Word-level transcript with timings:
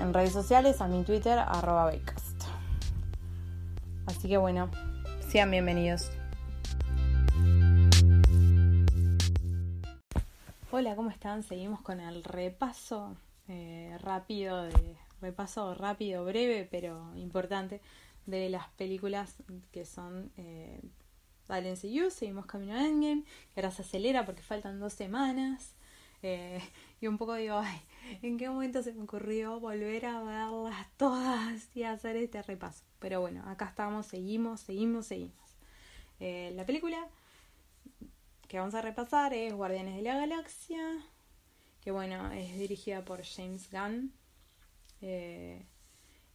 en 0.00 0.12
redes 0.12 0.32
sociales, 0.32 0.80
a 0.80 0.88
mi 0.88 1.02
Twitter, 1.02 1.38
arroba 1.38 1.90
Así 4.06 4.28
que 4.28 4.36
bueno, 4.36 4.70
sean 5.28 5.50
bienvenidos. 5.50 6.10
Hola, 10.70 10.94
¿cómo 10.94 11.10
están? 11.10 11.42
Seguimos 11.42 11.80
con 11.80 12.00
el 12.00 12.22
repaso 12.22 13.16
eh, 13.48 13.96
rápido, 14.02 14.64
de, 14.64 14.96
repaso 15.22 15.74
rápido, 15.74 16.24
breve, 16.24 16.68
pero 16.70 17.16
importante, 17.16 17.80
de 18.26 18.50
las 18.50 18.68
películas 18.70 19.36
que 19.72 19.86
son 19.86 20.30
eh, 20.36 20.82
en 21.48 21.76
seguimos 22.10 22.46
camino 22.46 22.74
a 22.74 22.84
Endgame, 22.84 23.24
que 23.54 23.60
ahora 23.60 23.70
se 23.70 23.82
acelera 23.82 24.26
porque 24.26 24.42
faltan 24.42 24.80
dos 24.80 24.92
semanas. 24.92 25.74
Eh, 26.22 26.60
y 27.00 27.06
un 27.06 27.18
poco 27.18 27.34
digo, 27.34 27.58
ay, 27.58 27.80
¿en 28.22 28.38
qué 28.38 28.48
momento 28.48 28.82
se 28.82 28.92
me 28.92 29.02
ocurrió 29.02 29.60
volver 29.60 30.06
a 30.06 30.22
verlas 30.22 30.86
todas 30.96 31.68
y 31.74 31.82
hacer 31.82 32.16
este 32.16 32.42
repaso? 32.42 32.84
Pero 32.98 33.20
bueno, 33.20 33.42
acá 33.46 33.66
estamos, 33.66 34.06
seguimos, 34.06 34.60
seguimos, 34.60 35.06
seguimos. 35.06 35.56
Eh, 36.20 36.52
la 36.54 36.64
película 36.64 37.08
que 38.48 38.58
vamos 38.58 38.74
a 38.74 38.82
repasar 38.82 39.34
es 39.34 39.52
Guardianes 39.52 39.96
de 39.96 40.02
la 40.02 40.16
Galaxia, 40.16 40.80
que 41.80 41.90
bueno, 41.90 42.32
es 42.32 42.58
dirigida 42.58 43.04
por 43.04 43.22
James 43.24 43.70
Gunn. 43.70 44.12
Eh, 45.02 45.64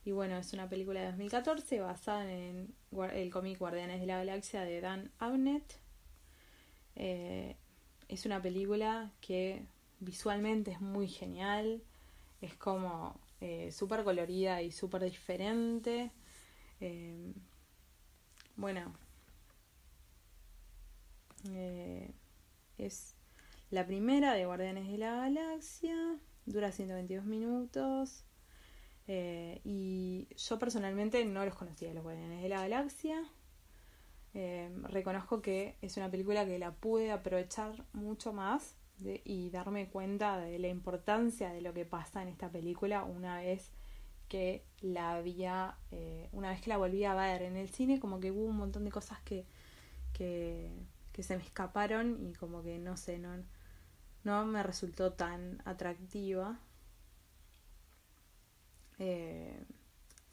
y 0.03 0.11
bueno, 0.11 0.37
es 0.37 0.53
una 0.53 0.67
película 0.67 0.99
de 0.99 1.07
2014 1.07 1.79
basada 1.79 2.31
en 2.31 2.73
el 3.13 3.31
cómic 3.31 3.59
Guardianes 3.59 3.99
de 3.99 4.07
la 4.07 4.17
Galaxia 4.17 4.61
de 4.61 4.81
Dan 4.81 5.11
Abnett. 5.19 5.79
Eh, 6.95 7.55
es 8.07 8.25
una 8.25 8.41
película 8.41 9.11
que 9.21 9.65
visualmente 10.01 10.71
es 10.71 10.81
muy 10.81 11.07
genial, 11.07 11.81
es 12.41 12.55
como 12.55 13.19
eh, 13.39 13.71
súper 13.71 14.03
colorida 14.03 14.61
y 14.61 14.71
súper 14.71 15.03
diferente. 15.03 16.11
Eh, 16.81 17.33
bueno, 18.57 18.93
es 22.77 23.15
la 23.69 23.85
primera 23.85 24.33
de 24.33 24.45
Guardianes 24.45 24.87
de 24.91 24.97
la 24.97 25.15
Galaxia, 25.15 25.95
dura 26.45 26.71
122 26.71 27.25
minutos. 27.25 28.25
Eh, 29.07 29.61
y 29.63 30.27
yo 30.37 30.59
personalmente 30.59 31.23
no 31.25 31.43
los 31.45 31.55
conocía, 31.55 31.93
los 31.93 32.03
Guardianes 32.03 32.41
de 32.41 32.49
la 32.49 32.61
Galaxia. 32.61 33.23
Eh, 34.33 34.69
reconozco 34.83 35.41
que 35.41 35.75
es 35.81 35.97
una 35.97 36.09
película 36.09 36.45
que 36.45 36.59
la 36.59 36.71
pude 36.71 37.11
aprovechar 37.11 37.85
mucho 37.93 38.31
más 38.31 38.75
y 39.23 39.49
darme 39.49 39.89
cuenta 39.89 40.37
de 40.37 40.59
la 40.59 40.67
importancia 40.67 41.51
de 41.51 41.61
lo 41.61 41.73
que 41.73 41.85
pasa 41.85 42.21
en 42.21 42.27
esta 42.29 42.49
película 42.49 43.03
una 43.03 43.37
vez 43.37 43.71
que 44.27 44.63
la 44.81 45.13
había, 45.13 45.77
eh, 45.91 46.29
una 46.31 46.49
vez 46.51 46.61
que 46.61 46.69
la 46.69 46.77
volví 46.77 47.03
a 47.03 47.13
ver 47.13 47.41
en 47.41 47.57
el 47.57 47.69
cine, 47.69 47.99
como 47.99 48.19
que 48.19 48.31
hubo 48.31 48.45
un 48.45 48.57
montón 48.57 48.85
de 48.85 48.91
cosas 48.91 49.19
que, 49.21 49.45
que, 50.13 50.71
que 51.11 51.23
se 51.23 51.37
me 51.37 51.43
escaparon 51.43 52.17
y 52.29 52.33
como 52.33 52.63
que 52.63 52.79
no 52.79 52.95
sé, 52.97 53.19
no, 53.19 53.29
no 54.23 54.45
me 54.45 54.63
resultó 54.63 55.13
tan 55.13 55.61
atractiva 55.65 56.59
eh, 59.03 59.65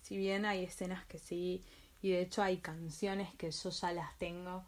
si 0.02 0.18
bien 0.18 0.44
hay 0.44 0.64
escenas 0.64 1.06
que 1.06 1.18
sí, 1.18 1.64
y 2.02 2.10
de 2.10 2.20
hecho 2.20 2.42
hay 2.42 2.58
canciones 2.58 3.34
que 3.36 3.50
yo 3.50 3.70
ya 3.70 3.92
las 3.92 4.16
tengo 4.18 4.62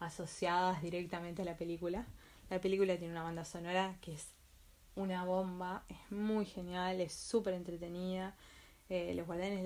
asociadas 0.00 0.80
directamente 0.80 1.42
a 1.42 1.44
la 1.44 1.58
película. 1.58 2.06
La 2.52 2.60
película 2.60 2.98
tiene 2.98 3.14
una 3.14 3.22
banda 3.22 3.46
sonora 3.46 3.96
que 4.02 4.12
es 4.12 4.28
una 4.94 5.24
bomba, 5.24 5.86
es 5.88 6.12
muy 6.12 6.44
genial, 6.44 7.00
es 7.00 7.14
súper 7.14 7.54
entretenida. 7.54 8.36
Eh, 8.90 9.14
los 9.14 9.26
Guardianes 9.26 9.64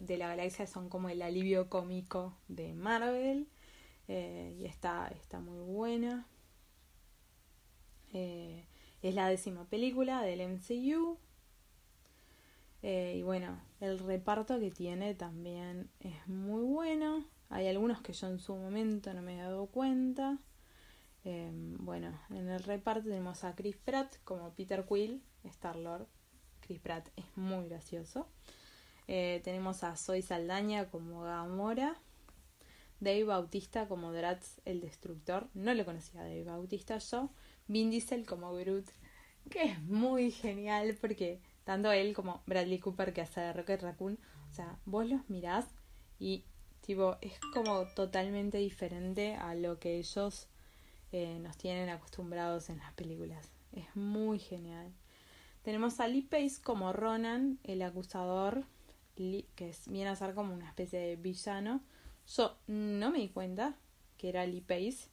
de 0.00 0.16
la, 0.16 0.28
Galaxia 0.28 0.68
son 0.68 0.88
como 0.88 1.08
el 1.08 1.20
alivio 1.20 1.68
cómico 1.68 2.36
de 2.46 2.74
Marvel 2.74 3.48
eh, 4.06 4.54
y 4.56 4.66
está, 4.66 5.08
está 5.08 5.40
muy 5.40 5.58
buena. 5.58 6.28
es 8.12 9.14
la 9.16 9.28
décima 9.28 9.64
película 9.64 10.22
del 10.22 10.42
MCU 10.42 11.18
eh, 12.84 13.16
y 13.18 13.22
bueno, 13.24 13.60
el 13.80 13.98
reparto 13.98 14.60
que 14.60 14.70
tiene 14.70 15.16
también 15.16 15.90
es 15.98 16.28
muy 16.28 16.62
bueno. 16.62 17.24
Hay 17.50 17.66
algunos 17.66 18.00
que 18.00 18.12
yo 18.12 18.28
en 18.28 18.38
su 18.38 18.54
momento 18.54 19.12
no 19.12 19.22
me 19.22 19.34
he 19.34 19.42
dado 19.42 19.66
cuenta. 19.66 20.38
Em, 21.30 21.76
bueno, 21.84 22.18
en 22.30 22.48
el 22.48 22.62
reparto 22.62 23.02
tenemos 23.02 23.44
a 23.44 23.54
Chris 23.54 23.76
Pratt 23.76 24.16
como 24.24 24.54
Peter 24.54 24.86
Quill, 24.88 25.22
Star-Lord. 25.44 26.06
Chris 26.60 26.80
Pratt 26.80 27.06
es 27.16 27.26
muy 27.36 27.68
gracioso. 27.68 28.26
Eh, 29.08 29.42
tenemos 29.44 29.84
a 29.84 29.94
Zoe 29.96 30.22
Saldaña 30.22 30.90
como 30.90 31.24
Gamora. 31.24 31.98
Dave 33.00 33.24
Bautista 33.24 33.88
como 33.88 34.10
Drax 34.10 34.62
el 34.64 34.80
Destructor. 34.80 35.48
No 35.52 35.74
lo 35.74 35.84
conocía 35.84 36.22
a 36.22 36.24
Dave 36.24 36.44
Bautista 36.44 36.96
yo. 36.96 37.28
Vin 37.66 37.90
Diesel 37.90 38.24
como 38.24 38.54
Groot. 38.54 38.86
Que 39.50 39.64
es 39.64 39.82
muy 39.82 40.30
genial 40.30 40.96
porque 40.98 41.42
tanto 41.64 41.92
él 41.92 42.14
como 42.14 42.42
Bradley 42.46 42.78
Cooper 42.78 43.12
que 43.12 43.20
hace 43.20 43.42
de 43.42 43.52
Rocket 43.52 43.82
Raccoon, 43.82 44.18
o 44.50 44.54
sea, 44.54 44.78
vos 44.86 45.06
los 45.06 45.28
mirás 45.28 45.66
y 46.18 46.44
tipo 46.80 47.18
es 47.20 47.38
como 47.52 47.84
totalmente 47.94 48.56
diferente 48.56 49.34
a 49.34 49.54
lo 49.54 49.78
que 49.78 49.98
ellos 49.98 50.48
eh, 51.12 51.38
nos 51.40 51.56
tienen 51.56 51.88
acostumbrados 51.88 52.68
en 52.70 52.78
las 52.78 52.92
películas. 52.92 53.50
Es 53.72 53.94
muy 53.94 54.38
genial. 54.38 54.92
Tenemos 55.62 56.00
a 56.00 56.08
Lee 56.08 56.22
Pace 56.22 56.60
como 56.62 56.92
Ronan, 56.92 57.58
el 57.64 57.82
acusador, 57.82 58.64
que 59.16 59.74
viene 59.86 60.10
a 60.10 60.16
ser 60.16 60.34
como 60.34 60.54
una 60.54 60.68
especie 60.68 60.98
de 60.98 61.16
villano. 61.16 61.82
Yo 62.26 62.56
no 62.66 63.10
me 63.10 63.18
di 63.18 63.28
cuenta 63.28 63.76
que 64.16 64.28
era 64.28 64.46
Lee 64.46 64.60
Pace 64.60 65.08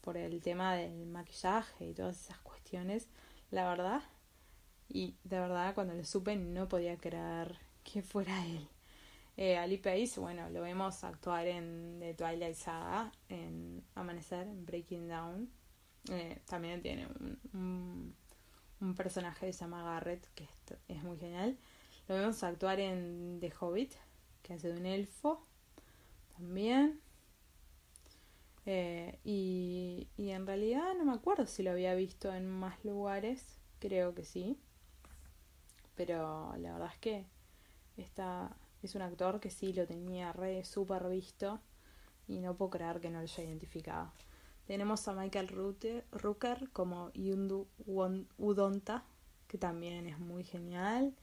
por 0.00 0.16
el 0.16 0.40
tema 0.42 0.74
del 0.74 1.06
maquillaje 1.06 1.88
y 1.88 1.94
todas 1.94 2.20
esas 2.20 2.38
cuestiones. 2.38 3.08
La 3.50 3.68
verdad, 3.68 4.02
y 4.88 5.16
de 5.24 5.40
verdad, 5.40 5.74
cuando 5.74 5.94
lo 5.94 6.04
supe, 6.04 6.36
no 6.36 6.68
podía 6.68 6.96
creer 6.96 7.58
que 7.82 8.02
fuera 8.02 8.44
él. 8.46 8.68
Eh, 9.36 9.58
Ali 9.58 9.76
Pace, 9.76 10.18
bueno, 10.18 10.48
lo 10.48 10.62
vemos 10.62 11.04
actuar 11.04 11.46
en 11.46 11.98
The 12.00 12.14
Twilight 12.14 12.54
Saga, 12.54 13.12
en 13.28 13.84
Amanecer, 13.94 14.46
en 14.46 14.64
Breaking 14.64 15.08
Down. 15.08 15.50
Eh, 16.10 16.40
también 16.46 16.80
tiene 16.80 17.06
un, 17.52 18.14
un, 18.80 18.94
personaje 18.94 19.46
que 19.46 19.52
se 19.52 19.60
llama 19.60 19.82
Garrett, 19.82 20.26
que 20.34 20.48
es, 20.88 21.02
muy 21.02 21.18
genial. 21.18 21.58
Lo 22.08 22.14
vemos 22.14 22.42
actuar 22.44 22.80
en 22.80 23.38
The 23.40 23.52
Hobbit, 23.60 23.92
que 24.42 24.54
hace 24.54 24.72
de 24.72 24.80
un 24.80 24.86
elfo 24.86 25.44
también. 26.36 27.00
Eh, 28.64 29.18
y, 29.22 30.08
y 30.16 30.30
en 30.30 30.46
realidad 30.46 30.94
no 30.96 31.04
me 31.04 31.12
acuerdo 31.12 31.46
si 31.46 31.62
lo 31.62 31.72
había 31.72 31.94
visto 31.94 32.32
en 32.34 32.48
más 32.48 32.82
lugares, 32.84 33.58
creo 33.80 34.14
que 34.14 34.24
sí. 34.24 34.58
Pero 35.94 36.54
la 36.56 36.72
verdad 36.72 36.90
es 36.92 36.98
que 36.98 37.26
está, 37.96 38.56
es 38.86 38.94
un 38.94 39.02
actor 39.02 39.40
que 39.40 39.50
sí 39.50 39.72
lo 39.72 39.86
tenía 39.86 40.32
re 40.32 40.64
super 40.64 41.08
visto 41.08 41.60
y 42.26 42.38
no 42.40 42.56
puedo 42.56 42.70
creer 42.70 43.00
que 43.00 43.10
no 43.10 43.18
lo 43.18 43.24
haya 43.24 43.44
identificado. 43.44 44.12
Tenemos 44.66 45.06
a 45.06 45.12
Michael 45.12 45.48
Rooker 46.12 46.70
como 46.72 47.12
Yundu 47.12 47.68
Udonta, 48.38 49.04
que 49.46 49.58
también 49.58 50.06
es 50.06 50.18
muy 50.18 50.44
genial. 50.44 51.14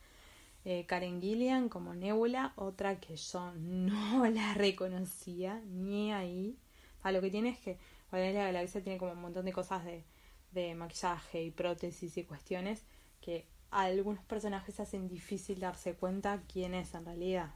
Eh, 0.66 0.86
Karen 0.86 1.22
Gillian 1.22 1.68
como 1.68 1.94
Nebula, 1.94 2.54
otra 2.56 3.00
que 3.00 3.16
yo 3.16 3.54
no 3.58 4.26
la 4.30 4.54
reconocía 4.54 5.62
ni 5.66 6.14
ahí. 6.14 6.58
A 7.02 7.12
lo 7.12 7.22
que 7.22 7.32
tiene 7.32 7.50
es 7.50 7.60
que 7.60 7.80
Guardianes 8.12 8.36
de 8.36 8.40
la 8.40 8.52
Galaxia 8.52 8.84
tiene 8.84 9.00
como 9.00 9.12
un 9.14 9.22
montón 9.22 9.46
de 9.46 9.54
cosas 9.54 9.84
de, 9.84 10.06
de 10.52 10.76
maquillaje 10.76 11.44
y 11.44 11.52
prótesis 11.52 12.18
y 12.18 12.24
cuestiones 12.24 12.84
que 13.20 13.46
algunos 13.74 14.24
personajes 14.26 14.80
hacen 14.80 15.08
difícil 15.08 15.60
darse 15.60 15.96
cuenta 15.96 16.44
quién 16.48 16.74
es 16.74 16.94
en 16.94 17.06
realidad. 17.06 17.56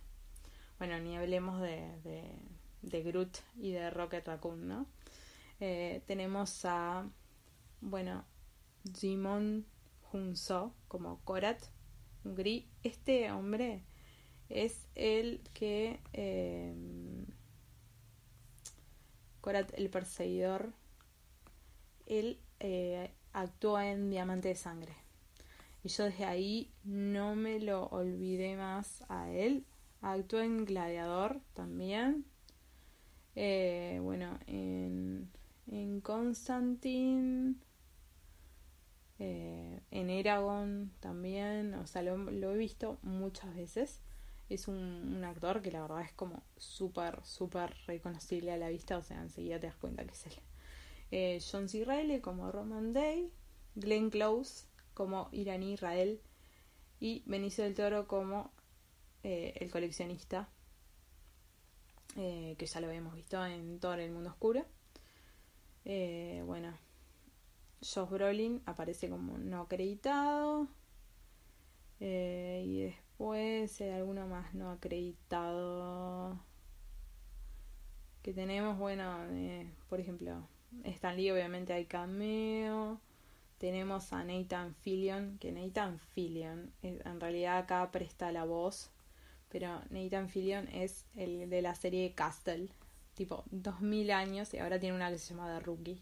Bueno, 0.79 0.99
ni 0.99 1.15
hablemos 1.15 1.61
de, 1.61 1.91
de, 2.81 3.03
Groot 3.03 3.37
y 3.55 3.71
de 3.71 3.89
Rocket 3.89 4.27
Raccoon, 4.27 4.67
¿no? 4.67 4.87
Eh, 5.59 6.01
tenemos 6.05 6.65
a, 6.65 7.07
bueno, 7.81 8.25
Jimon 8.93 9.65
Hunso 10.11 10.73
como 10.87 11.19
Korat. 11.23 11.61
Este 12.83 13.31
hombre 13.31 13.83
es 14.49 14.87
el 14.95 15.41
que 15.53 15.99
eh, 16.13 16.75
Korat 19.41 19.71
el 19.75 19.89
perseguidor. 19.89 20.73
Él 22.05 22.39
eh, 22.59 23.11
actúa 23.33 23.89
en 23.89 24.09
Diamante 24.09 24.49
de 24.49 24.55
Sangre. 24.55 25.06
Y 25.87 25.89
yo 25.89 26.03
desde 26.03 26.25
ahí 26.25 26.73
no 26.83 27.35
me 27.35 27.59
lo 27.59 27.87
olvidé 27.87 28.57
más 28.57 29.05
a 29.07 29.31
él. 29.31 29.65
Actúa 30.01 30.43
en 30.43 30.65
Gladiador 30.65 31.39
también. 31.53 32.25
Eh, 33.35 33.99
bueno, 34.01 34.37
en 34.47 35.29
en 35.69 36.01
Constantine, 36.01 37.55
eh, 39.19 39.81
en 39.91 40.09
Eragon 40.09 40.91
también, 40.99 41.73
o 41.75 41.87
sea, 41.87 42.01
lo, 42.01 42.29
he 42.31 42.57
visto 42.57 42.99
muchas 43.01 43.53
veces. 43.55 44.01
Es 44.49 44.67
un, 44.69 45.23
actor 45.25 45.61
que 45.61 45.71
la 45.71 45.81
verdad 45.81 46.01
es 46.01 46.13
como 46.13 46.43
súper, 46.55 47.19
súper 47.23 47.73
reconocible 47.85 48.51
a 48.51 48.57
la 48.57 48.69
vista, 48.69 48.97
o 48.97 49.03
sea, 49.03 49.21
enseguida 49.21 49.59
te 49.59 49.67
das 49.67 49.75
cuenta 49.75 50.05
que 50.05 50.13
es 50.13 50.25
él. 50.27 50.33
Eh, 51.11 51.39
John 51.51 51.67
C. 51.67 51.83
Reilly 51.83 52.21
como 52.21 52.51
Roman 52.51 52.93
Day, 52.93 53.31
Glenn 53.75 54.09
Close 54.09 54.66
como 54.97 55.29
Irani 55.31 55.75
Rael 55.75 56.19
y 56.99 57.21
Benicio 57.27 57.63
del 57.63 57.75
Toro 57.75 58.07
como 58.07 58.51
eh, 59.23 59.53
el 59.59 59.69
coleccionista, 59.69 60.49
que 62.15 62.65
ya 62.65 62.81
lo 62.81 62.87
habíamos 62.87 63.13
visto 63.13 63.45
en 63.45 63.79
todo 63.79 63.93
el 63.93 64.11
mundo 64.11 64.31
oscuro. 64.31 64.65
Eh, 65.85 66.41
bueno, 66.45 66.75
Josh 67.81 68.09
Brolin 68.09 68.61
aparece 68.65 69.07
como 69.09 69.37
no 69.37 69.61
acreditado. 69.61 70.67
Eh, 71.99 72.63
y 72.65 72.81
después 72.81 73.79
hay 73.81 73.91
alguno 73.91 74.27
más 74.27 74.53
no 74.53 74.71
acreditado 74.71 76.39
que 78.21 78.33
tenemos. 78.33 78.77
Bueno, 78.77 79.25
eh, 79.29 79.71
por 79.89 79.99
ejemplo, 79.99 80.47
Stan 80.83 81.15
Lee 81.15 81.31
obviamente 81.31 81.73
hay 81.73 81.85
cameo. 81.85 82.99
Tenemos 83.57 84.13
a 84.13 84.23
Nathan 84.23 84.75
Fillion, 84.75 85.37
que 85.39 85.51
Nathan 85.51 85.99
Fillion 86.13 86.71
en 86.83 87.19
realidad 87.19 87.57
acá 87.57 87.89
presta 87.91 88.31
la 88.31 88.45
voz, 88.45 88.91
pero 89.49 89.81
Nathan 89.89 90.29
Fillion 90.29 90.67
es 90.67 91.05
el 91.15 91.49
de 91.49 91.61
la 91.61 91.73
serie 91.73 92.13
Castle, 92.13 92.69
tipo 93.15 93.43
2000 93.49 94.11
años 94.11 94.53
y 94.53 94.59
ahora 94.59 94.79
tiene 94.79 94.95
una 94.95 95.09
que 95.09 95.17
se 95.17 95.33
llama 95.33 95.57
The 95.57 95.65
Rookie. 95.65 96.01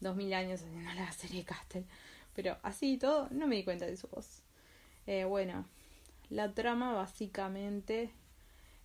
2000 0.00 0.34
años 0.34 0.62
haciendo 0.62 0.92
la 0.94 1.12
serie 1.12 1.44
Castle. 1.44 1.84
Pero 2.34 2.56
así 2.62 2.94
y 2.94 2.98
todo, 2.98 3.28
no 3.30 3.46
me 3.46 3.56
di 3.56 3.64
cuenta 3.64 3.86
de 3.86 3.96
su 3.96 4.08
voz. 4.08 4.42
Eh, 5.06 5.24
bueno, 5.24 5.66
la 6.30 6.52
trama 6.52 6.92
básicamente 6.92 8.10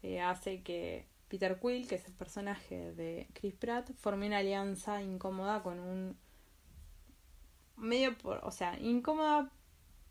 eh, 0.03 0.21
hace 0.21 0.61
que 0.61 1.05
Peter 1.29 1.59
Quill, 1.59 1.87
que 1.87 1.95
es 1.95 2.05
el 2.05 2.13
personaje 2.13 2.93
de 2.93 3.27
Chris 3.33 3.55
Pratt, 3.55 3.91
forme 3.93 4.27
una 4.27 4.37
alianza 4.39 5.01
incómoda 5.01 5.63
con 5.63 5.79
un. 5.79 6.17
Medio 7.79 8.17
por. 8.17 8.39
o 8.43 8.51
sea, 8.51 8.77
incómoda 8.79 9.51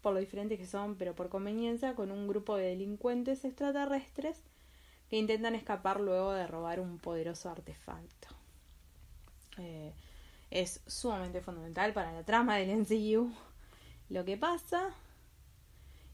por 0.03 0.15
lo 0.15 0.20
diferentes 0.20 0.59
que 0.59 0.67
son, 0.67 0.97
pero 0.97 1.15
por 1.15 1.29
conveniencia, 1.29 1.94
con 1.94 2.11
un 2.11 2.29
grupo 2.29 2.56
de 2.56 2.67
delincuentes 2.67 3.44
extraterrestres 3.44 4.43
que 5.11 5.17
intentan 5.17 5.55
escapar 5.55 6.00
luego 6.00 6.32
de 6.32 6.47
robar 6.47 6.81
un 6.81 6.99
poderoso 6.99 7.50
artefacto. 7.50 8.29
Eh, 9.59 9.93
es 10.50 10.81
sumamente 10.87 11.41
fundamental 11.41 11.93
para 11.93 12.12
la 12.12 12.25
trama 12.25 12.56
del 12.56 12.70
MCU 12.70 13.32
lo 14.09 14.25
que 14.25 14.37
pasa. 14.37 14.91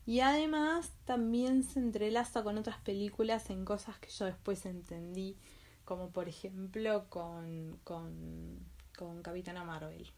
Y 0.07 0.21
además 0.21 0.91
también 1.07 1.63
se 1.63 1.79
entrelaza 1.79 2.43
con 2.43 2.59
otras 2.59 2.79
películas 2.79 3.49
en 3.51 3.65
cosas 3.65 3.99
que 3.99 4.11
yo 4.11 4.27
después 4.27 4.67
entendí, 4.67 5.37
como 5.85 6.11
por 6.11 6.29
ejemplo 6.29 7.09
con, 7.09 7.79
con, 7.85 8.59
con 8.99 9.23
Capitana 9.23 9.65
Marvel. 9.65 10.11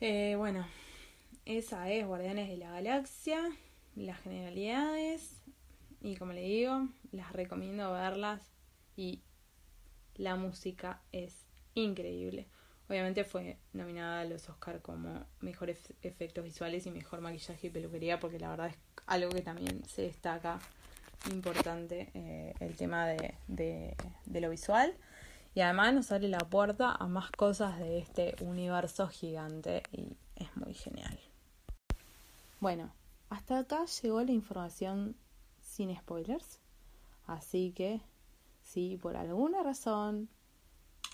Eh, 0.00 0.34
bueno, 0.36 0.66
esa 1.44 1.90
es 1.90 2.06
Guardianes 2.06 2.48
de 2.48 2.56
la 2.56 2.70
Galaxia, 2.70 3.40
las 3.94 4.20
generalidades. 4.20 5.40
Y 6.00 6.16
como 6.16 6.32
le 6.32 6.42
digo, 6.42 6.88
las 7.12 7.32
recomiendo 7.32 7.92
verlas 7.92 8.42
y 8.96 9.22
la 10.16 10.36
música 10.36 11.00
es 11.12 11.46
increíble. 11.74 12.46
Obviamente 12.88 13.24
fue 13.24 13.56
nominada 13.72 14.20
a 14.20 14.24
los 14.24 14.48
Oscar 14.50 14.82
como 14.82 15.24
mejores 15.40 15.94
efectos 16.02 16.44
visuales 16.44 16.84
y 16.86 16.90
mejor 16.90 17.20
maquillaje 17.20 17.68
y 17.68 17.70
peluquería 17.70 18.20
porque 18.20 18.38
la 18.38 18.50
verdad 18.50 18.68
es 18.68 18.76
algo 19.06 19.30
que 19.30 19.40
también 19.40 19.82
se 19.86 20.02
destaca 20.02 20.60
importante 21.30 22.10
eh, 22.12 22.52
el 22.60 22.76
tema 22.76 23.06
de, 23.06 23.34
de, 23.48 23.96
de 24.26 24.40
lo 24.42 24.50
visual 24.50 24.94
y 25.54 25.60
además 25.60 25.94
nos 25.94 26.12
abre 26.12 26.28
la 26.28 26.38
puerta 26.38 26.92
a 26.92 27.06
más 27.06 27.30
cosas 27.30 27.78
de 27.78 27.98
este 27.98 28.34
universo 28.40 29.06
gigante 29.08 29.84
y 29.92 30.16
es 30.34 30.56
muy 30.56 30.74
genial. 30.74 31.18
Bueno, 32.60 32.92
hasta 33.30 33.58
acá 33.58 33.84
llegó 34.02 34.22
la 34.22 34.32
información 34.32 35.16
sin 35.60 35.94
spoilers. 35.96 36.60
Así 37.26 37.72
que 37.72 38.00
si 38.62 38.96
por 38.96 39.16
alguna 39.16 39.62
razón 39.62 40.28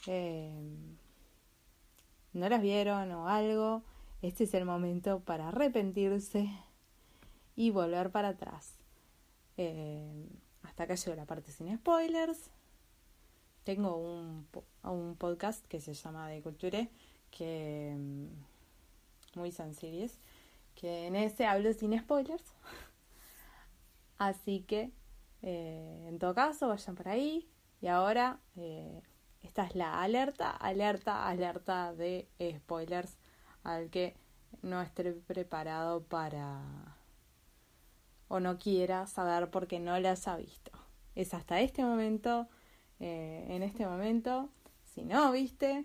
eh, 0.07 0.53
no 2.33 2.49
las 2.49 2.63
vieron 2.63 3.13
o 3.13 3.29
algo, 3.29 3.83
este 4.23 4.45
es 4.45 4.55
el 4.55 4.65
momento 4.65 5.21
para 5.21 5.49
arrepentirse 5.49 6.51
y 7.57 7.71
volver 7.71 8.11
para 8.11 8.29
atrás. 8.29 8.75
Eh, 9.59 10.29
hasta 10.63 10.85
acá 10.85 10.95
llegó 10.95 11.17
la 11.17 11.27
parte 11.27 11.53
sin 11.53 11.77
spoilers. 11.77 12.51
Tengo 13.65 13.97
un, 13.97 14.47
un 14.83 15.17
podcast 15.17 15.65
que 15.67 15.81
se 15.81 15.95
llama 15.95 16.29
De 16.29 16.43
Culture, 16.43 16.89
que 17.31 17.95
mm, 17.97 19.39
muy 19.39 19.53
sencillo 19.53 20.09
que 20.75 21.07
en 21.07 21.17
ese 21.17 21.47
hablo 21.47 21.73
sin 21.73 21.99
spoilers. 21.99 22.55
Así 24.19 24.61
que, 24.63 24.93
eh, 25.43 26.07
en 26.09 26.19
todo 26.19 26.35
caso, 26.35 26.69
vayan 26.69 26.95
por 26.95 27.09
ahí. 27.09 27.49
Y 27.81 27.89
ahora, 27.89 28.41
eh, 28.57 29.03
esta 29.43 29.65
es 29.65 29.75
la 29.75 30.03
alerta, 30.03 30.51
alerta, 30.51 31.29
alerta 31.29 31.95
de 31.95 32.29
spoilers 32.59 33.17
al 33.63 33.91
que 33.91 34.15
no 34.63 34.81
esté 34.83 35.13
preparado 35.13 36.03
para 36.03 36.97
o 38.29 38.41
no 38.41 38.59
quiera 38.59 39.07
saber 39.07 39.51
porque 39.51 39.81
no 39.81 39.99
las 39.99 40.29
ha 40.29 40.37
visto. 40.37 40.71
Es 41.15 41.35
hasta 41.35 41.61
este 41.61 41.83
momento, 41.83 42.49
eh, 43.01 43.47
en 43.49 43.63
este 43.63 43.87
momento, 43.87 44.49
si 44.95 45.03
no 45.03 45.33
viste, 45.33 45.85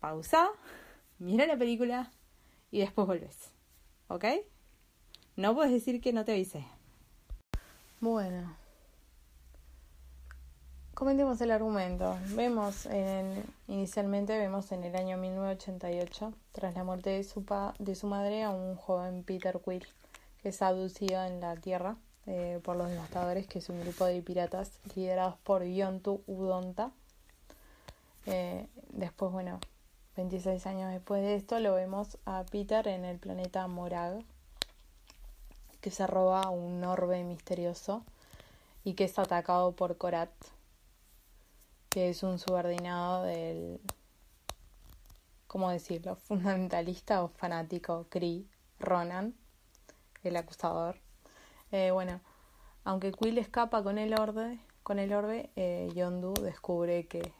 pausa, 0.00 0.48
mira 1.18 1.46
la 1.46 1.56
película 1.56 2.10
y 2.70 2.80
después 2.80 3.06
volvés. 3.06 3.50
¿Ok? 4.08 4.24
No 5.36 5.54
puedes 5.54 5.72
decir 5.72 6.00
que 6.00 6.12
no 6.12 6.24
te 6.24 6.32
avisé. 6.32 6.64
Bueno. 8.00 8.56
comentemos 10.94 11.40
el 11.40 11.50
argumento. 11.50 12.16
Vemos 12.34 12.86
en, 12.86 13.44
inicialmente 13.68 14.38
vemos 14.38 14.70
en 14.72 14.84
el 14.84 14.96
año 14.96 15.18
1988, 15.18 16.32
tras 16.52 16.74
la 16.74 16.84
muerte 16.84 17.10
de 17.10 17.24
su, 17.24 17.44
pa, 17.44 17.74
de 17.78 17.94
su 17.94 18.06
madre, 18.06 18.44
a 18.44 18.50
un 18.50 18.76
joven 18.76 19.24
Peter 19.24 19.60
Quill, 19.62 19.86
que 20.42 20.50
es 20.50 20.62
aducido 20.62 21.22
en 21.24 21.40
la 21.40 21.56
Tierra 21.56 21.96
eh, 22.26 22.60
por 22.64 22.76
los 22.76 22.88
devastadores, 22.90 23.46
que 23.46 23.60
es 23.60 23.68
un 23.68 23.80
grupo 23.80 24.04
de 24.04 24.20
piratas 24.20 24.72
liderados 24.94 25.36
por 25.44 25.62
Yontu 25.64 26.22
Udonta. 26.26 26.90
Eh, 28.26 28.66
después, 28.90 29.30
bueno, 29.30 29.60
26 30.16 30.66
años 30.66 30.90
después 30.92 31.22
de 31.22 31.36
esto, 31.36 31.60
lo 31.60 31.74
vemos 31.74 32.18
a 32.24 32.44
Peter 32.44 32.88
en 32.88 33.04
el 33.04 33.18
planeta 33.18 33.66
Morag, 33.68 34.24
que 35.80 35.90
se 35.90 36.06
roba 36.06 36.50
un 36.50 36.82
orbe 36.82 37.22
misterioso 37.22 38.02
y 38.82 38.94
que 38.94 39.04
es 39.04 39.18
atacado 39.18 39.72
por 39.72 39.96
Korat, 39.96 40.30
que 41.90 42.08
es 42.08 42.22
un 42.22 42.38
subordinado 42.38 43.22
del, 43.22 43.80
¿cómo 45.46 45.70
decirlo?, 45.70 46.16
fundamentalista 46.26 47.22
o 47.22 47.28
fanático 47.28 48.06
Kree, 48.08 48.46
Ronan, 48.80 49.34
el 50.24 50.36
acusador. 50.36 51.05
Eh, 51.72 51.90
bueno, 51.90 52.20
aunque 52.84 53.12
Quill 53.12 53.38
escapa 53.38 53.82
con 53.82 53.98
el 53.98 54.14
orbe, 54.18 54.58
con 54.82 54.98
el 54.98 55.12
orbe 55.12 55.50
eh, 55.56 55.88
Yondu 55.94 56.34
descubre 56.34 57.06
que 57.06 57.32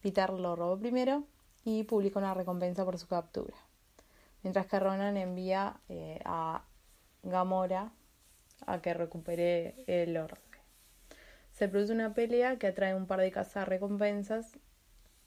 Peter 0.00 0.30
lo 0.30 0.56
robó 0.56 0.78
primero 0.78 1.24
y 1.64 1.84
publica 1.84 2.18
una 2.18 2.34
recompensa 2.34 2.84
por 2.84 2.98
su 2.98 3.06
captura. 3.06 3.56
Mientras 4.42 4.66
que 4.66 4.80
Ronan 4.80 5.16
envía 5.16 5.80
eh, 5.88 6.20
a 6.24 6.64
Gamora 7.22 7.92
a 8.66 8.80
que 8.80 8.94
recupere 8.94 9.74
el 9.86 10.16
orbe. 10.16 10.40
Se 11.52 11.68
produce 11.68 11.92
una 11.92 12.14
pelea 12.14 12.56
que 12.56 12.68
atrae 12.68 12.94
un 12.94 13.06
par 13.06 13.20
de 13.20 13.64
recompensas. 13.64 14.58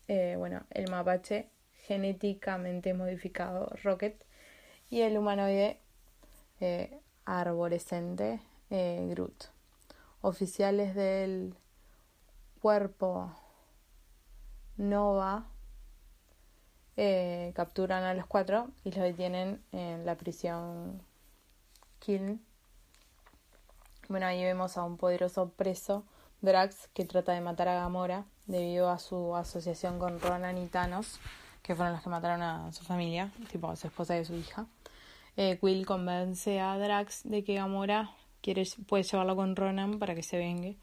Eh, 0.08 0.36
bueno, 0.38 0.66
el 0.70 0.90
mapache 0.90 1.50
genéticamente 1.74 2.94
modificado 2.94 3.72
Rocket 3.84 4.24
y 4.90 5.02
el 5.02 5.18
humanoide 5.18 5.80
arborescente 7.26 8.42
eh, 8.70 9.08
Groot. 9.10 9.46
Oficiales 10.22 10.96
del 10.96 11.56
cuerpo 12.62 13.36
Nova 14.78 15.48
capturan 17.54 18.04
a 18.04 18.14
los 18.14 18.28
cuatro 18.28 18.70
y 18.84 18.92
los 18.92 19.02
detienen 19.04 19.64
en 19.72 20.06
la 20.06 20.16
prisión 20.16 21.02
Kiln. 22.00 22.42
Bueno, 24.08 24.26
ahí 24.26 24.44
vemos 24.44 24.78
a 24.78 24.84
un 24.84 24.98
poderoso 24.98 25.50
preso 25.50 26.04
Drax, 26.42 26.90
que 26.94 27.06
trata 27.06 27.34
de 27.34 27.42
matar 27.42 27.68
a 27.68 27.76
Gamora 27.76 28.26
debido 28.48 28.90
a 28.90 28.98
su 28.98 29.36
asociación 29.36 30.00
con 30.00 30.20
Ronan 30.20 30.58
y 30.58 30.66
Thanos, 30.66 31.20
que 31.62 31.76
fueron 31.76 31.94
los 31.94 32.02
que 32.02 32.10
mataron 32.10 32.42
a 32.42 32.74
su 32.74 32.84
familia, 32.84 33.32
tipo 33.52 33.70
a 33.70 33.76
su 33.76 33.88
esposa 33.88 34.18
y 34.18 34.22
a 34.22 34.26
su 34.26 34.34
hija. 34.34 34.66
Eh, 35.38 35.58
Quill 35.60 35.86
convence 35.86 36.60
a 36.60 36.78
Drax 36.78 37.24
de 37.24 37.44
que 37.44 37.56
Gamora 37.56 38.12
quiere, 38.42 38.64
puede 38.88 39.04
llevarlo 39.04 39.36
con 39.36 39.56
Ronan 39.56 40.00
para 40.00 40.16
que 40.16 40.24
se 40.24 40.38
vengue, 40.38 40.78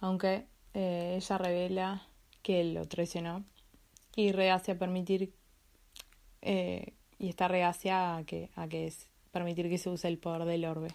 aunque 0.00 0.46
eh, 0.74 1.14
ella 1.16 1.38
revela 1.38 2.02
que 2.42 2.60
él 2.60 2.74
lo 2.74 2.86
traicionó 2.86 3.44
y 4.14 4.32
rehace 4.32 4.72
a 4.72 4.78
permitir 4.78 5.32
eh, 6.42 6.94
y 7.18 7.28
está 7.28 7.48
reacia 7.48 8.16
a 8.16 8.24
que, 8.24 8.50
a 8.54 8.68
que 8.68 8.86
es 8.86 9.08
permitir 9.32 9.68
que 9.68 9.78
se 9.78 9.90
use 9.90 10.08
el 10.08 10.18
poder 10.18 10.44
del 10.44 10.64
orbe. 10.64 10.88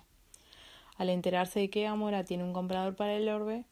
Al 0.97 1.09
enterarse 1.09 1.59
de 1.59 1.69
que 1.69 1.83
Gamora 1.83 2.23
tiene 2.23 2.43
un 2.43 2.53
comprador 2.53 2.95
para 2.95 3.15
el 3.15 3.27
orbe, 3.27 3.65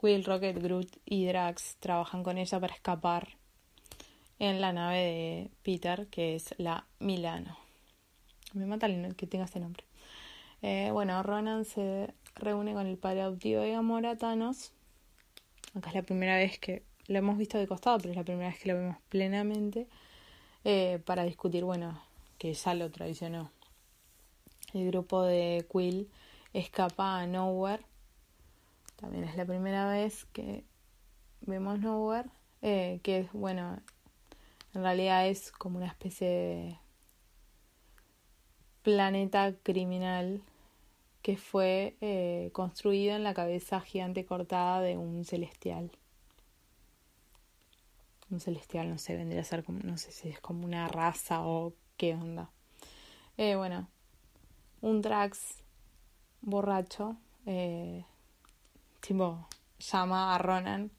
Quill, 0.00 0.24
Rocket, 0.24 0.62
Groot 0.62 0.96
y 1.04 1.26
Drax 1.26 1.76
trabajan 1.80 2.22
con 2.22 2.38
ella 2.38 2.60
para 2.60 2.74
escapar 2.74 3.36
en 4.38 4.60
la 4.60 4.72
nave 4.72 4.98
de 4.98 5.50
Peter, 5.62 6.06
que 6.06 6.36
es 6.36 6.54
la 6.56 6.86
Milano. 7.00 7.67
Me 8.54 8.66
mata 8.66 8.88
que 9.14 9.26
tenga 9.26 9.44
ese 9.44 9.60
nombre. 9.60 9.84
Eh, 10.62 10.90
bueno, 10.92 11.22
Ronan 11.22 11.64
se 11.64 12.12
reúne 12.34 12.72
con 12.72 12.86
el 12.86 12.98
padre 12.98 13.22
adoptivo 13.22 13.60
de 13.60 13.72
Gamora, 13.72 14.16
Thanos. 14.16 14.72
Acá 15.74 15.90
es 15.90 15.94
la 15.94 16.02
primera 16.02 16.36
vez 16.36 16.58
que 16.58 16.82
lo 17.06 17.18
hemos 17.18 17.38
visto 17.38 17.58
de 17.58 17.66
costado, 17.66 17.98
pero 17.98 18.10
es 18.10 18.16
la 18.16 18.24
primera 18.24 18.48
vez 18.48 18.58
que 18.58 18.68
lo 18.68 18.78
vemos 18.78 18.96
plenamente. 19.08 19.86
Eh, 20.64 21.00
para 21.04 21.24
discutir, 21.24 21.64
bueno, 21.64 22.02
que 22.38 22.52
ya 22.54 22.74
lo 22.74 22.90
traicionó. 22.90 23.50
El 24.74 24.88
grupo 24.88 25.22
de 25.22 25.66
Quill 25.70 26.10
escapa 26.52 27.20
a 27.20 27.26
Nowhere 27.26 27.84
también 28.98 29.24
es 29.24 29.36
la 29.36 29.44
primera 29.44 29.88
vez 29.88 30.24
que 30.32 30.64
vemos 31.42 31.78
Nowhere, 31.78 32.28
eh, 32.62 32.98
que 33.04 33.20
es, 33.20 33.32
bueno, 33.32 33.80
en 34.74 34.82
realidad 34.82 35.28
es 35.28 35.52
como 35.52 35.76
una 35.78 35.86
especie 35.86 36.26
de 36.26 36.78
planeta 38.82 39.54
criminal 39.62 40.42
que 41.22 41.36
fue 41.36 41.96
eh, 42.00 42.50
construido 42.52 43.16
en 43.16 43.24
la 43.24 43.34
cabeza 43.34 43.80
gigante 43.80 44.24
cortada 44.24 44.80
de 44.80 44.96
un 44.96 45.24
celestial. 45.24 45.90
Un 48.30 48.40
celestial, 48.40 48.88
no 48.88 48.98
sé, 48.98 49.16
vendría 49.16 49.40
a 49.40 49.44
ser 49.44 49.64
como, 49.64 49.80
no 49.80 49.96
sé 49.98 50.12
si 50.12 50.28
es 50.28 50.40
como 50.40 50.64
una 50.64 50.88
raza 50.88 51.42
o 51.42 51.72
qué 51.96 52.14
onda. 52.14 52.50
Eh, 53.36 53.56
bueno, 53.56 53.88
un 54.80 55.02
Drax 55.02 55.62
borracho 56.40 57.16
eh, 57.46 58.04
tipo, 59.00 59.46
llama 59.78 60.34
a 60.34 60.38
Ronan, 60.38 60.90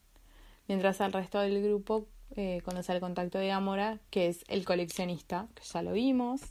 mientras 0.67 1.01
al 1.01 1.13
resto 1.13 1.39
del 1.39 1.61
grupo 1.61 2.07
eh, 2.35 2.61
conoce 2.63 2.93
el 2.93 2.99
contacto 2.99 3.37
de 3.37 3.47
Gamora, 3.47 3.99
que 4.09 4.27
es 4.27 4.43
el 4.47 4.65
coleccionista, 4.65 5.47
que 5.55 5.63
ya 5.63 5.81
lo 5.81 5.93
vimos, 5.93 6.41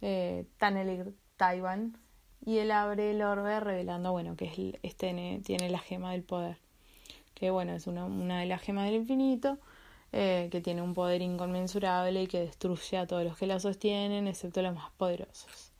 eh, 0.00 0.46
Tanelir 0.58 1.14
Taiwan, 1.36 1.96
y 2.44 2.58
él 2.58 2.70
abre 2.70 3.10
el 3.10 3.22
orbe 3.22 3.58
revelando, 3.60 4.12
bueno, 4.12 4.36
que 4.36 4.46
es, 4.46 4.78
este 4.82 5.40
tiene 5.44 5.70
la 5.70 5.78
gema 5.78 6.12
del 6.12 6.22
poder, 6.22 6.58
que 7.34 7.50
bueno, 7.50 7.72
es 7.72 7.86
una, 7.86 8.04
una 8.04 8.40
de 8.40 8.46
las 8.46 8.60
gemas 8.60 8.84
del 8.84 8.96
infinito, 8.96 9.58
eh, 10.12 10.48
que 10.52 10.60
tiene 10.60 10.82
un 10.82 10.94
poder 10.94 11.22
inconmensurable 11.22 12.22
y 12.22 12.26
que 12.26 12.40
destruye 12.40 12.98
a 12.98 13.06
todos 13.06 13.24
los 13.24 13.36
que 13.36 13.46
la 13.46 13.58
sostienen, 13.58 14.28
excepto 14.28 14.62
los 14.62 14.74
más 14.74 14.90
poderosos. 14.92 15.72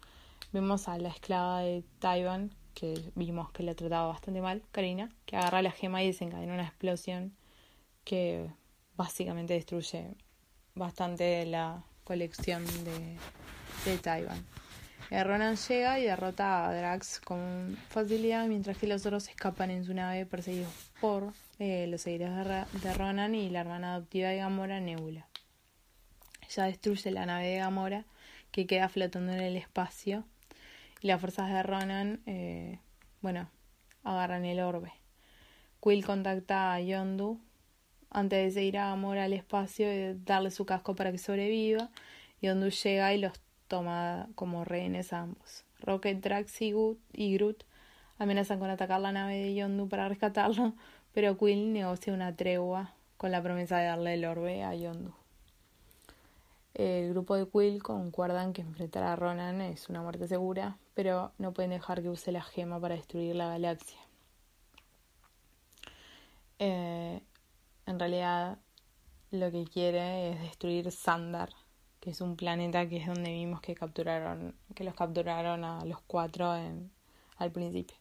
Vemos 0.52 0.88
a 0.88 0.98
la 0.98 1.08
esclava 1.08 1.60
de 1.60 1.84
Taiwan, 2.00 2.50
que 2.74 3.12
vimos 3.14 3.52
que 3.52 3.62
la 3.62 3.74
trataba 3.74 4.08
bastante 4.08 4.40
mal, 4.40 4.62
Karina, 4.72 5.08
que 5.26 5.36
agarra 5.36 5.62
la 5.62 5.70
gema 5.70 6.02
y 6.02 6.08
desencadena 6.08 6.54
una 6.54 6.66
explosión 6.66 7.36
que 8.02 8.50
básicamente 8.96 9.54
destruye 9.54 10.16
bastante 10.74 11.46
la 11.46 11.84
colección 12.02 12.64
de, 12.84 13.16
de 13.84 13.98
Taiwan. 13.98 14.44
Eh, 15.10 15.22
Ronan 15.22 15.56
llega 15.56 16.00
y 16.00 16.04
derrota 16.04 16.66
a 16.68 16.74
Drax 16.74 17.20
con 17.20 17.76
facilidad, 17.88 18.46
mientras 18.46 18.78
que 18.78 18.86
los 18.86 19.04
otros 19.04 19.28
escapan 19.28 19.70
en 19.70 19.84
su 19.84 19.94
nave 19.94 20.24
perseguidos 20.26 20.72
por 21.00 21.32
eh, 21.58 21.86
los 21.88 22.00
seguidores 22.00 22.66
de, 22.82 22.94
Ronan 22.94 23.34
y 23.34 23.50
la 23.50 23.60
hermana 23.60 23.94
adoptiva 23.94 24.30
de 24.30 24.38
Gamora, 24.38 24.80
Nebula. 24.80 25.26
Ella 26.48 26.64
destruye 26.64 27.10
la 27.10 27.26
nave 27.26 27.48
de 27.48 27.58
Gamora, 27.58 28.04
que 28.50 28.66
queda 28.66 28.88
flotando 28.88 29.32
en 29.32 29.40
el 29.40 29.56
espacio 29.56 30.24
y 31.00 31.06
las 31.08 31.20
fuerzas 31.20 31.50
de 31.50 31.62
Ronan, 31.62 32.20
eh, 32.26 32.78
bueno, 33.20 33.50
agarran 34.04 34.44
el 34.44 34.60
orbe. 34.60 34.92
Quill 35.82 36.04
contacta 36.04 36.72
a 36.72 36.80
Yondu 36.80 37.38
antes 38.10 38.54
de 38.54 38.64
ir 38.64 38.78
a 38.78 38.92
Amor 38.92 39.18
al 39.18 39.32
espacio 39.32 39.92
y 39.92 40.18
darle 40.24 40.50
su 40.50 40.64
casco 40.64 40.94
para 40.94 41.12
que 41.12 41.18
sobreviva. 41.18 41.90
Yondu 42.40 42.70
llega 42.70 43.12
y 43.12 43.18
los 43.18 43.43
toma 43.74 44.28
como 44.36 44.64
rehenes 44.64 45.12
ambos. 45.12 45.64
Rocket, 45.80 46.20
Drax 46.20 46.62
y, 46.62 47.34
Groot 47.34 47.64
amenazan 48.20 48.60
con 48.60 48.70
atacar 48.70 49.00
la 49.00 49.10
nave 49.10 49.34
de 49.34 49.52
Yondu 49.52 49.88
para 49.88 50.08
rescatarlo, 50.08 50.74
pero 51.12 51.36
Quill 51.36 51.72
negocia 51.72 52.12
una 52.12 52.36
tregua 52.36 52.92
con 53.16 53.32
la 53.32 53.42
promesa 53.42 53.78
de 53.78 53.86
darle 53.86 54.14
el 54.14 54.26
orbe 54.26 54.62
a 54.62 54.76
Yondu. 54.76 55.12
El 56.74 57.10
grupo 57.10 57.34
de 57.34 57.48
Quill 57.48 57.82
concuerdan 57.82 58.52
que 58.52 58.62
enfrentar 58.62 59.02
a 59.02 59.16
Ronan 59.16 59.60
es 59.60 59.88
una 59.88 60.02
muerte 60.02 60.28
segura, 60.28 60.78
pero 60.94 61.32
no 61.38 61.52
pueden 61.52 61.72
dejar 61.72 62.00
que 62.00 62.10
use 62.10 62.30
la 62.30 62.42
gema 62.42 62.78
para 62.78 62.94
destruir 62.94 63.34
la 63.34 63.48
galaxia. 63.48 63.98
Eh, 66.60 67.20
en 67.86 67.98
realidad, 67.98 68.56
lo 69.32 69.50
que 69.50 69.64
quiere 69.64 70.30
es 70.30 70.40
destruir 70.42 70.92
Sandar, 70.92 71.50
que 72.04 72.10
es 72.10 72.20
un 72.20 72.36
planeta 72.36 72.86
que 72.86 72.98
es 72.98 73.06
donde 73.06 73.32
vimos 73.32 73.62
que 73.62 73.74
capturaron, 73.74 74.54
que 74.74 74.84
los 74.84 74.94
capturaron 74.94 75.64
a 75.64 75.86
los 75.86 76.02
cuatro 76.02 76.50
al 76.50 77.50
principio. 77.50 77.96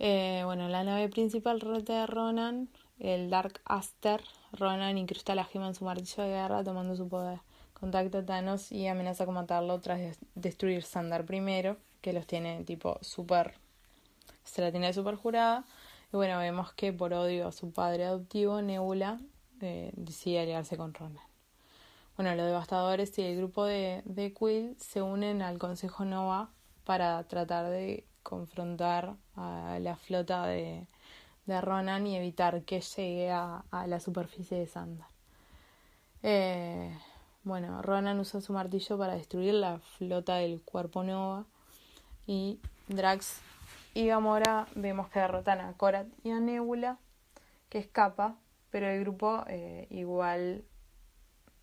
Eh, 0.00 0.42
bueno, 0.44 0.68
la 0.68 0.82
nave 0.82 1.08
principal 1.08 1.60
de 1.84 2.06
Ronan, 2.06 2.68
el 2.98 3.30
Dark 3.30 3.60
Aster, 3.64 4.22
Ronan 4.52 4.98
incrusta 4.98 5.36
la 5.36 5.44
gema 5.44 5.68
en 5.68 5.76
su 5.76 5.84
martillo 5.84 6.24
de 6.24 6.30
guerra 6.30 6.64
tomando 6.64 6.96
su 6.96 7.08
poder 7.08 7.38
contacta 7.74 8.18
a 8.18 8.26
Thanos 8.26 8.72
y 8.72 8.88
amenaza 8.88 9.24
con 9.24 9.36
matarlo 9.36 9.78
tras 9.80 10.18
destruir 10.34 10.82
Sandar 10.82 11.24
primero, 11.24 11.76
que 12.00 12.12
los 12.12 12.26
tiene 12.26 12.64
tipo 12.64 12.98
super. 13.02 13.54
Se 14.42 14.62
la 14.62 14.72
tiene 14.72 14.92
super 14.92 15.14
jurada. 15.14 15.64
Y 16.12 16.16
bueno, 16.16 16.38
vemos 16.38 16.72
que 16.72 16.92
por 16.92 17.12
odio 17.12 17.46
a 17.46 17.52
su 17.52 17.70
padre 17.70 18.06
adoptivo, 18.06 18.62
Nebula 18.62 19.20
eh, 19.60 19.92
decide 19.94 20.40
aliarse 20.40 20.76
con 20.76 20.92
Ronan. 20.92 21.25
Bueno, 22.16 22.34
los 22.34 22.46
devastadores 22.46 23.18
y 23.18 23.22
el 23.22 23.36
grupo 23.36 23.66
de, 23.66 24.00
de 24.06 24.32
Quill 24.32 24.74
se 24.78 25.02
unen 25.02 25.42
al 25.42 25.58
Consejo 25.58 26.06
Nova 26.06 26.48
para 26.84 27.22
tratar 27.24 27.68
de 27.68 28.06
confrontar 28.22 29.16
a 29.36 29.78
la 29.82 29.96
flota 29.96 30.46
de, 30.46 30.86
de 31.44 31.60
Ronan 31.60 32.06
y 32.06 32.16
evitar 32.16 32.62
que 32.62 32.80
llegue 32.80 33.30
a, 33.30 33.64
a 33.70 33.86
la 33.86 34.00
superficie 34.00 34.58
de 34.58 34.66
Sandar. 34.66 35.08
Eh, 36.22 36.98
bueno, 37.44 37.82
Ronan 37.82 38.18
usa 38.18 38.40
su 38.40 38.54
martillo 38.54 38.96
para 38.96 39.14
destruir 39.14 39.52
la 39.52 39.78
flota 39.78 40.36
del 40.36 40.62
cuerpo 40.62 41.02
Nova 41.02 41.44
y 42.26 42.58
Drax 42.88 43.40
y 43.92 44.06
Gamora 44.06 44.66
vemos 44.74 45.08
que 45.08 45.20
derrotan 45.20 45.60
a 45.60 45.72
Korat 45.74 46.06
y 46.24 46.30
a 46.30 46.40
Nebula, 46.40 46.98
que 47.68 47.78
escapa, 47.78 48.36
pero 48.70 48.88
el 48.88 49.00
grupo 49.00 49.44
eh, 49.48 49.86
igual 49.90 50.64